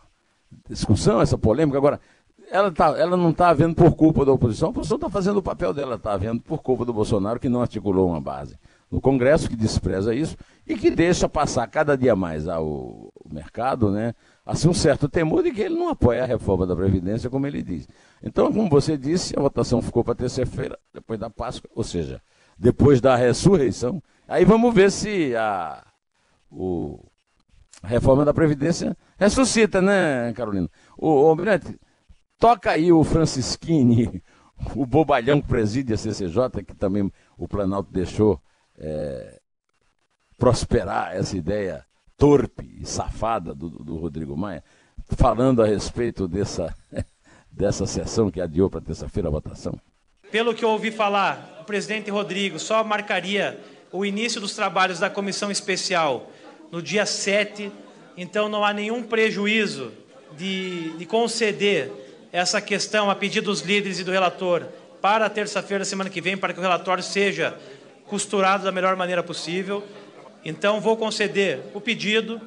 discussão, 0.68 1.22
essa 1.22 1.38
polêmica. 1.38 1.78
Agora, 1.78 2.02
ela, 2.50 2.72
tá, 2.72 2.98
ela 2.98 3.18
não 3.18 3.32
está 3.32 3.50
havendo 3.50 3.76
por 3.76 3.96
culpa 3.96 4.26
da 4.26 4.32
oposição, 4.32 4.70
a 4.70 4.72
oposição 4.72 4.96
está 4.96 5.10
fazendo 5.10 5.38
o 5.38 5.44
papel 5.44 5.74
dela, 5.74 5.96
está 5.96 6.14
havendo 6.14 6.42
por 6.42 6.62
culpa 6.62 6.86
do 6.86 6.94
Bolsonaro, 6.94 7.40
que 7.40 7.50
não 7.50 7.62
articulou 7.62 8.10
uma 8.10 8.22
base 8.22 8.58
no 8.90 9.02
Congresso, 9.02 9.50
que 9.50 9.56
despreza 9.56 10.16
isso 10.16 10.38
e 10.66 10.76
que 10.76 10.90
deixa 10.90 11.28
passar 11.28 11.68
cada 11.68 11.98
dia 11.98 12.16
mais 12.16 12.48
ao, 12.48 13.12
mercado, 13.30 13.92
né? 13.92 14.14
Assim, 14.46 14.70
um 14.70 14.74
certo 14.74 15.10
temor 15.10 15.44
de 15.44 15.52
que 15.52 15.62
ele 15.62 15.76
não 15.76 15.90
apoia 15.90 16.24
a 16.24 16.26
reforma 16.26 16.66
da 16.66 16.76
Previdência, 16.76 17.30
como 17.30 17.46
ele 17.46 17.62
diz. 17.62 17.88
Então, 18.24 18.52
como 18.52 18.70
você 18.70 18.98
disse, 18.98 19.38
a 19.38 19.42
votação 19.42 19.82
ficou 19.82 20.04
para 20.04 20.16
terça-feira, 20.16 20.80
depois 20.94 21.20
da 21.20 21.30
Páscoa, 21.30 21.70
ou 21.76 21.84
seja, 21.84 22.22
depois 22.58 23.02
da 23.02 23.16
ressurreição. 23.16 24.02
Aí 24.28 24.46
vamos 24.46 24.74
ver 24.74 24.90
se 24.90 25.36
a, 25.36 25.86
o, 26.50 27.04
a 27.84 27.88
reforma 27.88 28.24
da 28.24 28.34
Previdência 28.34 28.96
ressuscita, 29.18 29.82
né, 29.82 30.32
Carolina? 30.34 30.70
O, 30.98 31.10
o 31.10 31.36
toca 32.40 32.72
aí 32.72 32.92
o 32.92 33.04
Francisquini, 33.04 34.24
o 34.76 34.86
bobalhão 34.86 35.42
que 35.42 35.48
preside 35.48 35.94
a 35.94 35.98
CCJ, 35.98 36.64
que 36.66 36.76
também 36.76 37.12
o 37.38 37.48
Planalto 37.48 37.92
deixou 37.92 38.42
é, 38.78 39.40
prosperar 40.38 41.16
essa 41.16 41.36
ideia 41.38 41.86
torpe 42.18 42.78
e 42.82 42.86
safada 42.86 43.54
do, 43.54 43.70
do 43.70 43.96
Rodrigo 43.98 44.36
Maia, 44.36 44.64
falando 45.16 45.62
a 45.62 45.68
respeito 45.68 46.28
dessa, 46.28 46.76
dessa 47.52 47.86
sessão 47.86 48.32
que 48.32 48.42
adiou 48.42 48.70
para 48.70 48.82
terça-feira 48.82 49.30
a 49.30 49.32
votação? 49.32 49.80
Pelo 50.32 50.54
que 50.54 50.66
eu 50.66 50.70
ouvi 50.70 50.92
falar, 50.92 51.60
o 51.62 51.64
presidente 51.64 52.10
Rodrigo 52.10 52.60
só 52.60 52.84
marcaria 52.84 53.60
o 53.92 54.06
início 54.06 54.42
dos 54.42 54.56
trabalhos 54.56 55.00
da 55.00 55.10
comissão 55.10 55.50
especial 55.50 56.30
no 56.72 56.82
dia 56.82 57.06
7, 57.06 57.72
então 58.18 58.50
não 58.50 58.66
há 58.66 58.74
nenhum 58.74 59.04
prejuízo 59.04 59.94
de, 60.36 60.98
de 60.98 61.06
conceder 61.06 62.07
essa 62.32 62.62
questão 62.62 63.10
a 63.10 63.16
pedido 63.16 63.46
dos 63.46 63.62
líderes 63.62 64.00
e 64.00 64.04
do 64.04 64.12
relator 64.12 64.66
para 65.02 65.30
terça-feira, 65.30 65.86
semana 65.86 66.10
que 66.10 66.22
vem, 66.22 66.38
para 66.38 66.54
que 66.54 66.60
o 66.60 66.62
relatório 66.62 67.04
seja 67.04 67.58
costurado 68.08 68.64
da 68.64 68.72
melhor 68.72 68.96
maneira 68.96 69.24
possível. 69.24 69.84
Então, 70.44 70.82
vou 70.82 70.98
conceder 70.98 71.62
o 71.74 71.82
pedido 71.82 72.42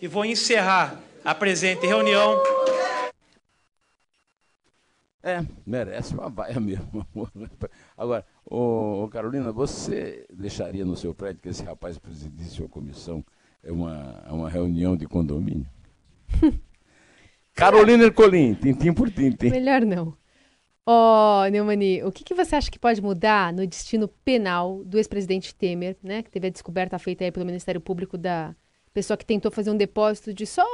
e 0.00 0.08
vou 0.08 0.24
encerrar 0.24 1.00
a 1.24 1.34
presente 1.34 1.86
reunião. 1.86 2.42
É, 5.22 5.44
merece 5.64 6.14
uma 6.14 6.28
baia 6.28 6.58
mesmo. 6.58 7.06
Agora, 7.96 8.26
ô, 8.44 9.04
ô, 9.04 9.08
Carolina, 9.08 9.52
você 9.52 10.26
deixaria 10.32 10.84
no 10.84 10.96
seu 10.96 11.14
prédio 11.14 11.40
que 11.40 11.48
esse 11.48 11.62
rapaz 11.62 11.96
presidisse 11.96 12.60
uma 12.60 12.68
comissão, 12.68 13.24
é 13.62 13.70
uma, 13.70 14.22
é 14.26 14.32
uma 14.32 14.50
reunião 14.50 14.96
de 14.96 15.06
condomínio? 15.06 15.66
Carolina 17.62 18.02
Ercolim, 18.02 18.54
tintim 18.54 18.92
por 18.92 19.08
tintim. 19.08 19.48
Melhor 19.48 19.82
não. 19.82 20.16
Ó, 20.84 21.44
oh, 21.44 21.48
Neumani, 21.48 22.02
o 22.02 22.10
que, 22.10 22.24
que, 22.24 22.34
você 22.34 22.56
acha 22.56 22.68
que 22.68 22.76
pode 22.76 23.00
mudar 23.00 23.52
no 23.52 23.64
destino 23.64 24.08
penal 24.08 24.82
do 24.84 24.98
ex-presidente 24.98 25.54
Temer, 25.54 25.96
né? 26.02 26.24
Que 26.24 26.30
teve 26.32 26.48
a 26.48 26.50
descoberta 26.50 26.98
feita 26.98 27.22
aí 27.22 27.30
pelo 27.30 27.46
Ministério 27.46 27.80
Público 27.80 28.18
da 28.18 28.52
pessoa 28.92 29.16
que 29.16 29.24
tentou 29.24 29.48
fazer 29.52 29.70
um 29.70 29.76
depósito 29.76 30.34
de 30.34 30.44
só 30.44 30.64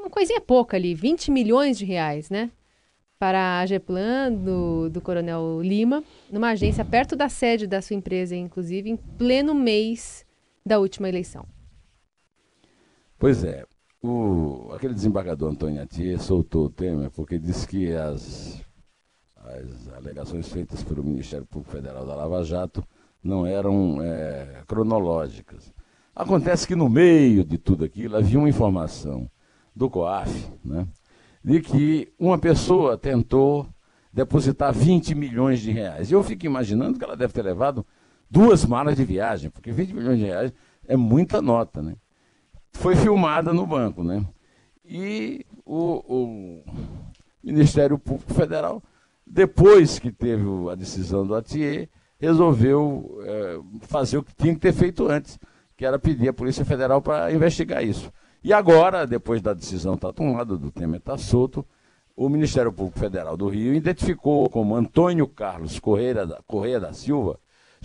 uma 0.00 0.10
coisinha 0.10 0.40
pouca 0.40 0.76
ali, 0.76 0.92
20 0.92 1.30
milhões 1.30 1.78
de 1.78 1.84
reais, 1.84 2.28
né? 2.28 2.50
Para 3.16 3.60
a 3.60 3.66
Geplan 3.66 4.32
do, 4.32 4.90
do 4.90 5.00
Coronel 5.00 5.60
Lima, 5.62 6.02
numa 6.32 6.50
agência 6.50 6.84
perto 6.84 7.14
da 7.14 7.28
sede 7.28 7.68
da 7.68 7.80
sua 7.80 7.94
empresa, 7.94 8.34
inclusive, 8.34 8.90
em 8.90 8.96
pleno 8.96 9.54
mês 9.54 10.26
da 10.66 10.80
última 10.80 11.08
eleição. 11.08 11.46
Pois 13.16 13.44
é, 13.44 13.64
o, 14.06 14.70
aquele 14.74 14.92
desembargador 14.92 15.50
Antônio 15.50 15.82
Atier 15.82 16.20
soltou 16.20 16.66
o 16.66 16.70
Temer 16.70 17.10
porque 17.10 17.38
disse 17.38 17.66
que 17.66 17.90
as, 17.92 18.60
as 19.36 19.88
alegações 19.94 20.46
feitas 20.48 20.82
pelo 20.82 21.02
Ministério 21.02 21.46
Público 21.46 21.74
Federal 21.74 22.04
da 22.04 22.14
Lava 22.14 22.44
Jato 22.44 22.84
não 23.22 23.46
eram 23.46 24.02
é, 24.02 24.62
cronológicas. 24.66 25.72
Acontece 26.14 26.66
que 26.66 26.76
no 26.76 26.88
meio 26.88 27.44
de 27.44 27.56
tudo 27.56 27.82
aquilo 27.82 28.16
havia 28.16 28.38
uma 28.38 28.48
informação 28.48 29.28
do 29.74 29.88
COAF, 29.88 30.52
né, 30.62 30.86
de 31.42 31.62
que 31.62 32.12
uma 32.18 32.38
pessoa 32.38 32.98
tentou 32.98 33.66
depositar 34.12 34.72
20 34.72 35.14
milhões 35.14 35.60
de 35.60 35.72
reais. 35.72 36.12
Eu 36.12 36.22
fico 36.22 36.44
imaginando 36.44 36.98
que 36.98 37.04
ela 37.04 37.16
deve 37.16 37.32
ter 37.32 37.42
levado 37.42 37.86
duas 38.30 38.66
malas 38.66 38.96
de 38.96 39.04
viagem, 39.04 39.50
porque 39.50 39.72
20 39.72 39.94
milhões 39.94 40.18
de 40.18 40.26
reais 40.26 40.52
é 40.86 40.94
muita 40.94 41.40
nota, 41.40 41.82
né? 41.82 41.96
Foi 42.74 42.96
filmada 42.96 43.52
no 43.52 43.66
banco, 43.66 44.02
né? 44.02 44.24
E 44.84 45.46
o, 45.64 46.02
o 46.06 46.64
Ministério 47.42 47.98
Público 47.98 48.34
Federal, 48.34 48.82
depois 49.26 49.98
que 49.98 50.12
teve 50.12 50.44
a 50.70 50.74
decisão 50.74 51.26
do 51.26 51.34
Atier, 51.34 51.88
resolveu 52.18 53.18
é, 53.22 53.58
fazer 53.82 54.18
o 54.18 54.22
que 54.22 54.34
tinha 54.34 54.54
que 54.54 54.60
ter 54.60 54.72
feito 54.72 55.08
antes, 55.08 55.38
que 55.76 55.84
era 55.84 55.98
pedir 55.98 56.28
à 56.28 56.32
Polícia 56.32 56.64
Federal 56.64 57.00
para 57.00 57.32
investigar 57.32 57.84
isso. 57.84 58.12
E 58.42 58.52
agora, 58.52 59.06
depois 59.06 59.40
da 59.40 59.54
decisão 59.54 59.94
estar 59.94 60.08
tá 60.08 60.12
tomada, 60.12 60.56
do 60.56 60.70
Temer 60.70 60.98
estar 60.98 61.12
tá 61.12 61.18
solto, 61.18 61.64
o 62.16 62.28
Ministério 62.28 62.72
Público 62.72 62.98
Federal 62.98 63.36
do 63.36 63.48
Rio 63.48 63.74
identificou 63.74 64.48
como 64.48 64.76
Antônio 64.76 65.26
Carlos 65.26 65.80
Correia 65.80 66.26
da, 66.26 66.40
Correia 66.46 66.78
da 66.78 66.92
Silva, 66.92 67.38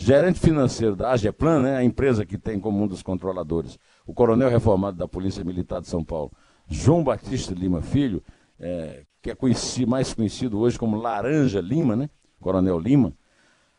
gerente 0.04 0.40
financeiro 0.40 0.96
da 0.96 1.12
AGEPLAN, 1.12 1.62
né, 1.62 1.76
a 1.78 1.84
empresa 1.84 2.26
que 2.26 2.38
tem 2.38 2.60
como 2.60 2.82
um 2.82 2.88
dos 2.88 3.04
controladores 3.04 3.78
o 4.10 4.14
coronel 4.14 4.50
reformado 4.50 4.98
da 4.98 5.08
Polícia 5.08 5.44
Militar 5.44 5.82
de 5.82 5.88
São 5.88 6.04
Paulo, 6.04 6.32
João 6.68 7.04
Batista 7.04 7.54
Lima 7.54 7.82
Filho, 7.84 8.24
é, 8.60 9.04
que 9.22 9.30
é 9.30 9.36
conhecido, 9.36 9.92
mais 9.92 10.16
conhecido 10.16 10.58
hoje 10.58 10.80
como 10.80 10.98
Laranja 10.98 11.62
Lima, 11.62 11.96
né? 11.96 12.10
Coronel 12.40 12.80
Lima, 12.80 13.14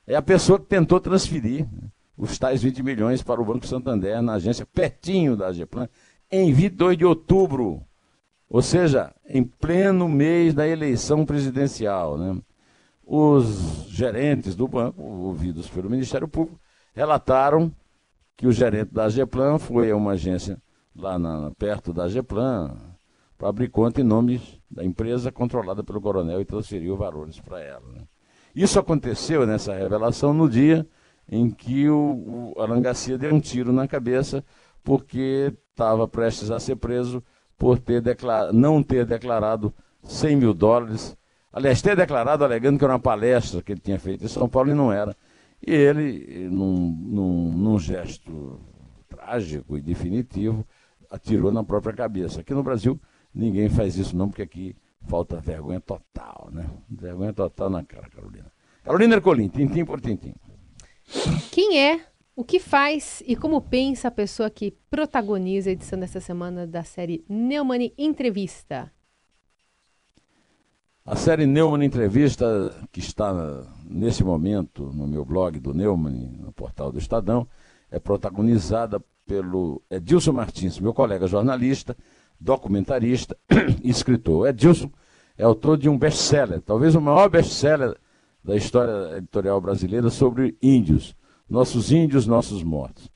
é 0.07 0.15
a 0.15 0.23
pessoa 0.23 0.61
que 0.61 0.67
tentou 0.67 1.01
transferir 1.01 1.65
né, 1.65 1.89
os 2.17 2.39
tais 2.39 2.63
20 2.63 2.81
milhões 2.83 3.23
para 3.25 3.41
o 3.41 3.45
Banco 3.45 3.67
Santander, 3.67 4.23
na 4.23 4.35
agência 4.35 4.65
pertinho 4.65 5.37
da 5.37 5.49
AGEPLAN, 5.49 5.89
em 6.31 6.53
22 6.53 6.97
de 6.97 7.05
outubro, 7.05 7.83
ou 8.49 8.63
seja, 8.63 9.13
em 9.27 9.43
pleno 9.43 10.09
mês 10.09 10.55
da 10.55 10.69
eleição 10.69 11.27
presidencial. 11.27 12.17
Né? 12.17 12.41
Os 13.13 13.89
gerentes 13.89 14.55
do 14.55 14.69
banco, 14.69 15.03
ouvidos 15.03 15.69
pelo 15.69 15.91
Ministério 15.91 16.29
Público, 16.29 16.61
relataram 16.95 17.75
que 18.37 18.47
o 18.47 18.53
gerente 18.53 18.95
da 18.95 19.09
Geplan 19.09 19.59
foi 19.59 19.91
a 19.91 19.97
uma 19.97 20.13
agência 20.13 20.63
lá 20.95 21.19
na, 21.19 21.51
perto 21.59 21.93
da 21.93 22.07
Geplan 22.07 22.77
para 23.37 23.49
abrir 23.49 23.69
conta 23.69 24.01
em 24.01 24.05
nome 24.05 24.41
da 24.71 24.85
empresa 24.85 25.33
controlada 25.33 25.83
pelo 25.83 26.01
coronel 26.01 26.41
e 26.41 26.45
transferiu 26.45 26.97
valores 26.97 27.41
para 27.41 27.61
ela. 27.61 27.83
Né? 27.93 28.03
Isso 28.55 28.79
aconteceu 28.79 29.45
nessa 29.45 29.75
revelação 29.75 30.33
no 30.33 30.49
dia 30.49 30.87
em 31.29 31.51
que 31.51 31.91
o, 31.91 32.55
o 32.57 32.63
Arangacia 32.63 33.19
deu 33.19 33.35
um 33.35 33.41
tiro 33.41 33.73
na 33.73 33.89
cabeça 33.89 34.45
porque 34.85 35.53
estava 35.73 36.07
prestes 36.07 36.53
a 36.53 36.61
ser 36.61 36.77
preso 36.77 37.21
por 37.59 37.77
ter 37.77 38.05
não 38.53 38.85
ter 38.85 39.05
declarado 39.05 39.75
100 40.05 40.37
mil 40.37 40.55
dólares. 40.55 41.19
Aliás, 41.53 41.83
ter 41.83 41.97
declarado 41.97 42.45
alegando 42.45 42.79
que 42.79 42.85
era 42.85 42.95
uma 42.95 43.01
palestra 43.01 43.61
que 43.63 43.73
ele 43.73 43.81
tinha 43.81 43.99
feito 43.99 44.25
em 44.25 44.29
São 44.29 44.49
Paulo 44.49 44.71
e 44.71 44.75
não 44.75 44.93
era. 44.93 45.17
E 45.67 45.73
ele, 45.73 46.49
num, 46.49 46.91
num, 46.91 47.53
num 47.53 47.79
gesto 47.79 48.61
trágico 49.09 49.77
e 49.77 49.81
definitivo, 49.81 50.65
atirou 51.11 51.51
na 51.51 51.65
própria 51.65 51.93
cabeça. 51.93 52.41
Aqui 52.41 52.55
no 52.55 52.63
Brasil, 52.63 52.99
ninguém 53.35 53.69
faz 53.69 53.97
isso 53.97 54.17
não, 54.17 54.29
porque 54.29 54.43
aqui 54.43 54.77
falta 55.09 55.41
vergonha 55.41 55.81
total, 55.81 56.49
né? 56.53 56.71
Vergonha 56.89 57.33
total 57.33 57.69
na 57.69 57.85
cara, 57.85 58.09
Carolina. 58.09 58.51
Carolina 58.85 59.17
Ercolim, 59.17 59.49
tintim 59.49 59.85
por 59.85 60.01
tintim. 60.01 60.35
Quem 61.51 61.79
é, 61.79 62.01
o 62.37 62.45
que 62.45 62.61
faz 62.61 63.23
e 63.27 63.37
como 63.37 63.61
pensa 63.61 64.09
a 64.09 64.11
pessoa 64.11 64.49
que 64.49 64.71
protagoniza 64.89 65.69
a 65.69 65.73
edição 65.73 65.99
desta 65.99 66.21
semana 66.21 66.67
da 66.67 66.85
série 66.85 67.25
Neumann 67.29 67.93
Entrevista? 67.99 68.91
A 71.05 71.17
série 71.17 71.47
Neumann 71.47 71.83
Entrevista, 71.83 72.75
que 72.93 73.01
está 73.01 73.65
nesse 73.85 74.23
momento 74.23 74.93
no 74.93 75.07
meu 75.07 75.25
blog 75.25 75.59
do 75.59 75.73
Neumann, 75.73 76.37
no 76.39 76.53
portal 76.53 76.93
do 76.93 76.99
Estadão, 76.99 77.49
é 77.91 77.99
protagonizada 77.99 79.03
pelo 79.27 79.83
Edilson 79.91 80.33
Martins, 80.33 80.79
meu 80.79 80.93
colega 80.93 81.27
jornalista, 81.27 81.97
documentarista 82.39 83.37
e 83.83 83.89
escritor. 83.89 84.49
Edilson 84.49 84.91
é 85.39 85.43
autor 85.43 85.79
de 85.79 85.89
um 85.89 85.97
best-seller, 85.97 86.61
talvez 86.61 86.95
o 86.95 87.01
maior 87.01 87.31
best-seller 87.31 87.97
da 88.45 88.55
história 88.55 89.17
editorial 89.17 89.59
brasileira 89.59 90.11
sobre 90.11 90.57
índios, 90.63 91.17
nossos 91.49 91.91
índios, 91.91 92.27
nossos 92.27 92.63
mortos. 92.63 93.11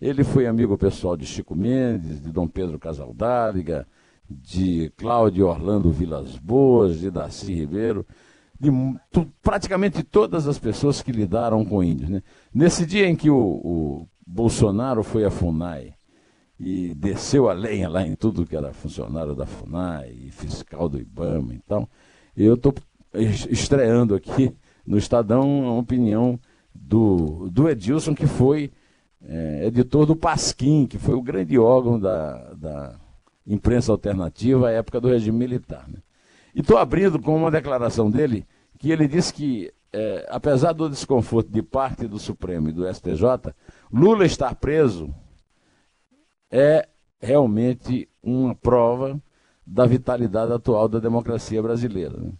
Ele 0.00 0.24
foi 0.24 0.46
amigo 0.46 0.76
pessoal 0.76 1.16
de 1.16 1.24
Chico 1.24 1.54
Mendes, 1.54 2.20
de 2.20 2.32
Dom 2.32 2.48
Pedro 2.48 2.78
Casaldáliga, 2.80 3.86
de 4.28 4.90
Cláudio 4.96 5.46
Orlando 5.46 5.90
Vilas 5.90 6.36
Boas, 6.36 6.98
de 7.00 7.10
Darcy 7.10 7.52
Ribeiro. 7.54 8.06
de 8.60 8.70
praticamente 9.40 10.02
todas 10.02 10.48
as 10.48 10.58
pessoas 10.58 11.00
que 11.00 11.12
lidaram 11.12 11.64
com 11.64 11.82
índios. 11.82 12.10
Né? 12.10 12.22
Nesse 12.52 12.84
dia 12.84 13.06
em 13.06 13.14
que 13.14 13.30
o, 13.30 13.38
o 13.38 14.08
Bolsonaro 14.26 15.02
foi 15.02 15.24
à 15.24 15.30
FUNAI 15.30 15.94
e 16.58 16.92
desceu 16.94 17.48
a 17.48 17.52
lenha 17.52 17.88
lá 17.88 18.04
em 18.04 18.16
tudo 18.16 18.44
que 18.44 18.56
era 18.56 18.72
funcionário 18.72 19.34
da 19.34 19.46
FUNAI 19.46 20.10
e 20.10 20.30
fiscal 20.30 20.88
do 20.88 21.00
IBAMA 21.00 21.54
e 21.54 21.60
tal, 21.60 21.88
eu 22.36 22.54
estou 22.54 22.74
estreando 23.14 24.14
aqui 24.14 24.52
no 24.84 24.98
Estadão 24.98 25.66
a 25.66 25.72
opinião 25.78 26.38
do, 26.74 27.48
do 27.50 27.68
Edilson, 27.68 28.14
que 28.14 28.26
foi 28.26 28.70
é, 29.22 29.66
editor 29.66 30.06
do 30.06 30.16
Pasquim, 30.16 30.86
que 30.86 30.98
foi 30.98 31.14
o 31.14 31.22
grande 31.22 31.58
órgão 31.58 31.98
da, 31.98 32.54
da 32.54 33.00
imprensa 33.48 33.90
alternativa 33.90 34.68
à 34.68 34.72
época 34.72 35.00
do 35.00 35.08
regime 35.08 35.38
militar. 35.38 35.88
Né? 35.88 35.98
E 36.54 36.60
estou 36.60 36.76
abrindo 36.76 37.18
com 37.20 37.34
uma 37.36 37.50
declaração 37.50 38.10
dele, 38.10 38.46
que 38.78 38.90
ele 38.90 39.08
disse 39.08 39.32
que, 39.32 39.72
é, 39.92 40.26
apesar 40.30 40.72
do 40.72 40.88
desconforto 40.88 41.50
de 41.50 41.62
parte 41.62 42.06
do 42.06 42.18
Supremo 42.18 42.68
e 42.68 42.72
do 42.72 42.86
STJ, 42.92 43.54
Lula 43.92 44.26
estar 44.26 44.54
preso 44.54 45.12
é 46.50 46.86
realmente 47.20 48.08
uma 48.22 48.54
prova 48.54 49.20
da 49.66 49.86
vitalidade 49.86 50.52
atual 50.52 50.88
da 50.88 50.98
democracia 50.98 51.62
brasileira. 51.62 52.16
Né? 52.18 52.32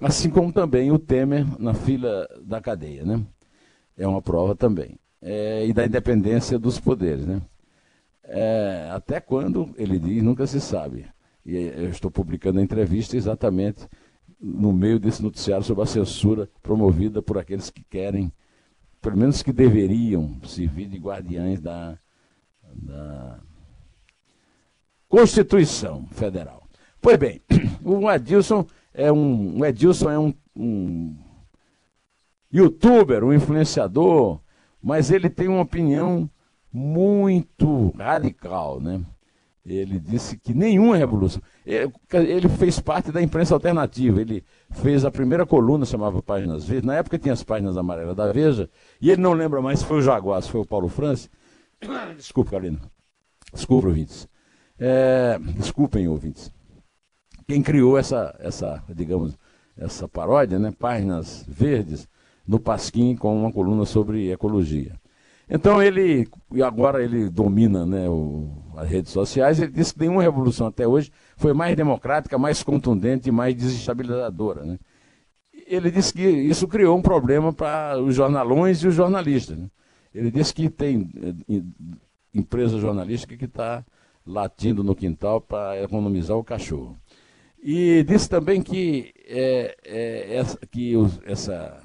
Assim 0.00 0.30
como 0.30 0.52
também 0.52 0.90
o 0.90 0.98
Temer 0.98 1.46
na 1.60 1.74
fila 1.74 2.28
da 2.42 2.60
cadeia. 2.60 3.04
Né? 3.04 3.24
É 3.96 4.06
uma 4.06 4.22
prova 4.22 4.54
também. 4.54 4.98
É, 5.20 5.66
e 5.66 5.72
da 5.72 5.84
independência 5.84 6.58
dos 6.58 6.80
poderes. 6.80 7.26
Né? 7.26 7.40
É, 8.24 8.88
até 8.92 9.20
quando, 9.20 9.74
ele 9.76 9.98
diz, 9.98 10.22
nunca 10.22 10.46
se 10.46 10.60
sabe. 10.60 11.06
E 11.44 11.56
eu 11.56 11.90
estou 11.90 12.10
publicando 12.10 12.60
a 12.60 12.62
entrevista 12.62 13.16
exatamente 13.16 13.88
no 14.40 14.72
meio 14.72 14.98
desse 14.98 15.22
noticiário 15.22 15.64
sobre 15.64 15.82
a 15.84 15.86
censura 15.86 16.48
promovida 16.62 17.22
por 17.22 17.38
aqueles 17.38 17.70
que 17.70 17.82
querem, 17.84 18.32
pelo 19.00 19.16
menos 19.16 19.42
que 19.42 19.52
deveriam 19.52 20.40
servir 20.44 20.88
de 20.88 20.98
guardiães 20.98 21.60
da, 21.60 21.98
da 22.72 23.40
Constituição 25.08 26.06
Federal. 26.10 26.66
Pois 27.00 27.16
bem, 27.16 27.40
o 27.84 28.10
Edilson 28.10 28.66
é 28.94 29.12
um, 29.12 29.58
o 29.58 29.66
Edilson 29.66 30.10
é 30.10 30.18
um, 30.18 30.34
um 30.56 31.16
youtuber, 32.52 33.24
um 33.24 33.32
influenciador, 33.32 34.40
mas 34.82 35.10
ele 35.10 35.30
tem 35.30 35.48
uma 35.48 35.62
opinião 35.62 36.30
muito 36.72 37.92
radical, 37.96 38.80
né? 38.80 39.02
Ele 39.64 40.00
disse 40.00 40.36
que 40.36 40.52
nenhuma 40.52 40.96
revolução. 40.96 41.40
Ele 41.64 42.48
fez 42.48 42.80
parte 42.80 43.12
da 43.12 43.22
imprensa 43.22 43.54
alternativa. 43.54 44.20
Ele 44.20 44.44
fez 44.70 45.04
a 45.04 45.10
primeira 45.10 45.46
coluna, 45.46 45.86
chamava 45.86 46.20
Páginas 46.20 46.64
Verdes. 46.64 46.84
Na 46.84 46.96
época 46.96 47.18
tinha 47.18 47.32
as 47.32 47.44
páginas 47.44 47.76
amarelas 47.76 48.16
da 48.16 48.32
Veja. 48.32 48.68
E 49.00 49.10
ele 49.10 49.22
não 49.22 49.32
lembra 49.32 49.62
mais 49.62 49.78
se 49.78 49.84
foi 49.84 49.98
o 49.98 50.02
Jaguar, 50.02 50.42
se 50.42 50.50
foi 50.50 50.60
o 50.60 50.66
Paulo 50.66 50.88
França. 50.88 51.28
Desculpa, 52.16 52.50
Carolina. 52.50 52.80
Desculpa, 53.52 53.86
ouvintes. 53.86 54.28
É, 54.78 55.38
desculpem, 55.38 56.08
ouvintes. 56.08 56.50
Quem 57.46 57.62
criou 57.62 57.96
essa, 57.96 58.34
essa, 58.40 58.82
digamos, 58.88 59.38
essa 59.76 60.08
paródia, 60.08 60.58
né? 60.58 60.72
Páginas 60.76 61.44
Verdes, 61.46 62.08
no 62.46 62.58
Pasquim, 62.58 63.14
com 63.14 63.36
uma 63.36 63.52
coluna 63.52 63.84
sobre 63.84 64.32
ecologia. 64.32 64.98
Então 65.54 65.82
ele, 65.82 66.26
e 66.50 66.62
agora 66.62 67.04
ele 67.04 67.28
domina 67.28 67.84
né, 67.84 68.08
o, 68.08 68.48
as 68.74 68.88
redes 68.88 69.12
sociais, 69.12 69.60
ele 69.60 69.70
disse 69.70 69.92
que 69.92 70.00
nenhuma 70.00 70.22
revolução 70.22 70.66
até 70.66 70.88
hoje 70.88 71.12
foi 71.36 71.52
mais 71.52 71.76
democrática, 71.76 72.38
mais 72.38 72.62
contundente 72.62 73.28
e 73.28 73.32
mais 73.32 73.54
desestabilizadora. 73.54 74.64
Né? 74.64 74.78
Ele 75.66 75.90
disse 75.90 76.14
que 76.14 76.26
isso 76.26 76.66
criou 76.66 76.96
um 76.96 77.02
problema 77.02 77.52
para 77.52 78.00
os 78.00 78.14
jornalões 78.14 78.78
e 78.78 78.88
os 78.88 78.94
jornalistas. 78.94 79.58
Né? 79.58 79.68
Ele 80.14 80.30
disse 80.30 80.54
que 80.54 80.70
tem 80.70 81.10
eh, 81.48 81.62
empresa 82.32 82.78
jornalística 82.78 83.36
que 83.36 83.44
está 83.44 83.84
latindo 84.26 84.82
no 84.82 84.94
quintal 84.94 85.38
para 85.38 85.82
economizar 85.82 86.38
o 86.38 86.44
cachorro. 86.44 86.96
E 87.62 88.02
disse 88.04 88.26
também 88.26 88.62
que, 88.62 89.12
é, 89.26 89.76
é, 89.84 90.36
essa, 90.36 90.58
que 90.66 90.96
os, 90.96 91.20
essa 91.26 91.78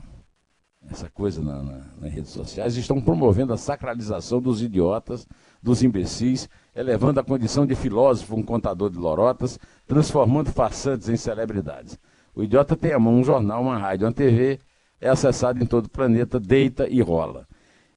essa 0.90 1.10
coisa 1.10 1.42
na, 1.42 1.62
na, 1.62 1.86
nas 2.00 2.14
redes 2.14 2.32
sociais, 2.32 2.78
estão 2.78 3.02
promovendo 3.02 3.54
a 3.54 3.58
sacralização 3.58 4.42
dos 4.42 4.62
idiotas, 4.62 5.28
dos 5.62 5.84
imbecis, 5.84 6.50
elevando 6.76 7.20
a 7.20 7.24
condição 7.24 7.66
de 7.66 7.76
filósofo 7.76 8.36
um 8.36 8.44
contador 8.44 8.90
de 8.90 8.98
lorotas, 8.98 9.60
transformando 9.86 10.52
farsantes 10.52 11.10
em 11.10 11.18
celebridades. 11.18 11.98
O 12.34 12.44
idiota 12.44 12.76
tem 12.76 12.94
a 12.94 13.00
mão 13.00 13.16
um 13.16 13.24
jornal, 13.24 13.62
uma 13.64 13.78
rádio, 13.78 14.06
uma 14.06 14.14
TV, 14.14 14.60
é 15.02 15.10
acessado 15.10 15.62
em 15.62 15.66
todo 15.66 15.86
o 15.86 15.90
planeta, 15.90 16.40
deita 16.40 16.88
e 16.88 17.02
rola. 17.02 17.48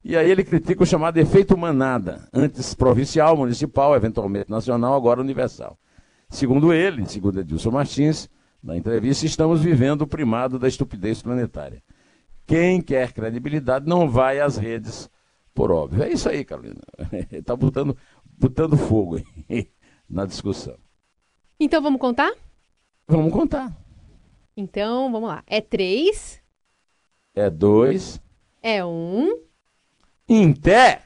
E 0.02 0.16
aí 0.16 0.30
ele 0.30 0.42
critica 0.42 0.82
o 0.82 0.86
chamado 0.86 1.18
efeito 1.18 1.56
manada, 1.56 2.26
antes 2.32 2.74
provincial, 2.74 3.36
municipal, 3.36 3.94
eventualmente 3.94 4.50
nacional, 4.50 4.94
agora 4.94 5.20
universal. 5.20 5.78
Segundo 6.28 6.72
ele, 6.72 7.04
segundo 7.06 7.40
Edilson 7.40 7.70
Martins, 7.70 8.28
na 8.62 8.76
entrevista, 8.76 9.26
estamos 9.26 9.60
vivendo 9.60 10.02
o 10.02 10.06
primado 10.06 10.58
da 10.58 10.68
estupidez 10.68 11.20
planetária. 11.20 11.82
Quem 12.50 12.82
quer 12.82 13.12
credibilidade 13.12 13.86
não 13.86 14.10
vai 14.10 14.40
às 14.40 14.56
redes, 14.56 15.08
por 15.54 15.70
óbvio. 15.70 16.02
É 16.02 16.10
isso 16.10 16.28
aí, 16.28 16.44
Carolina. 16.44 16.80
Está 17.30 17.54
botando, 17.54 17.96
botando 18.24 18.76
fogo 18.76 19.18
na 20.10 20.26
discussão. 20.26 20.76
Então 21.60 21.80
vamos 21.80 22.00
contar? 22.00 22.32
Vamos 23.06 23.32
contar. 23.32 23.72
Então, 24.56 25.12
vamos 25.12 25.28
lá. 25.28 25.44
É 25.46 25.60
três. 25.60 26.42
É 27.36 27.48
dois. 27.48 28.20
É 28.60 28.84
um. 28.84 29.44
Em 30.28 30.52
pé. 30.52 31.02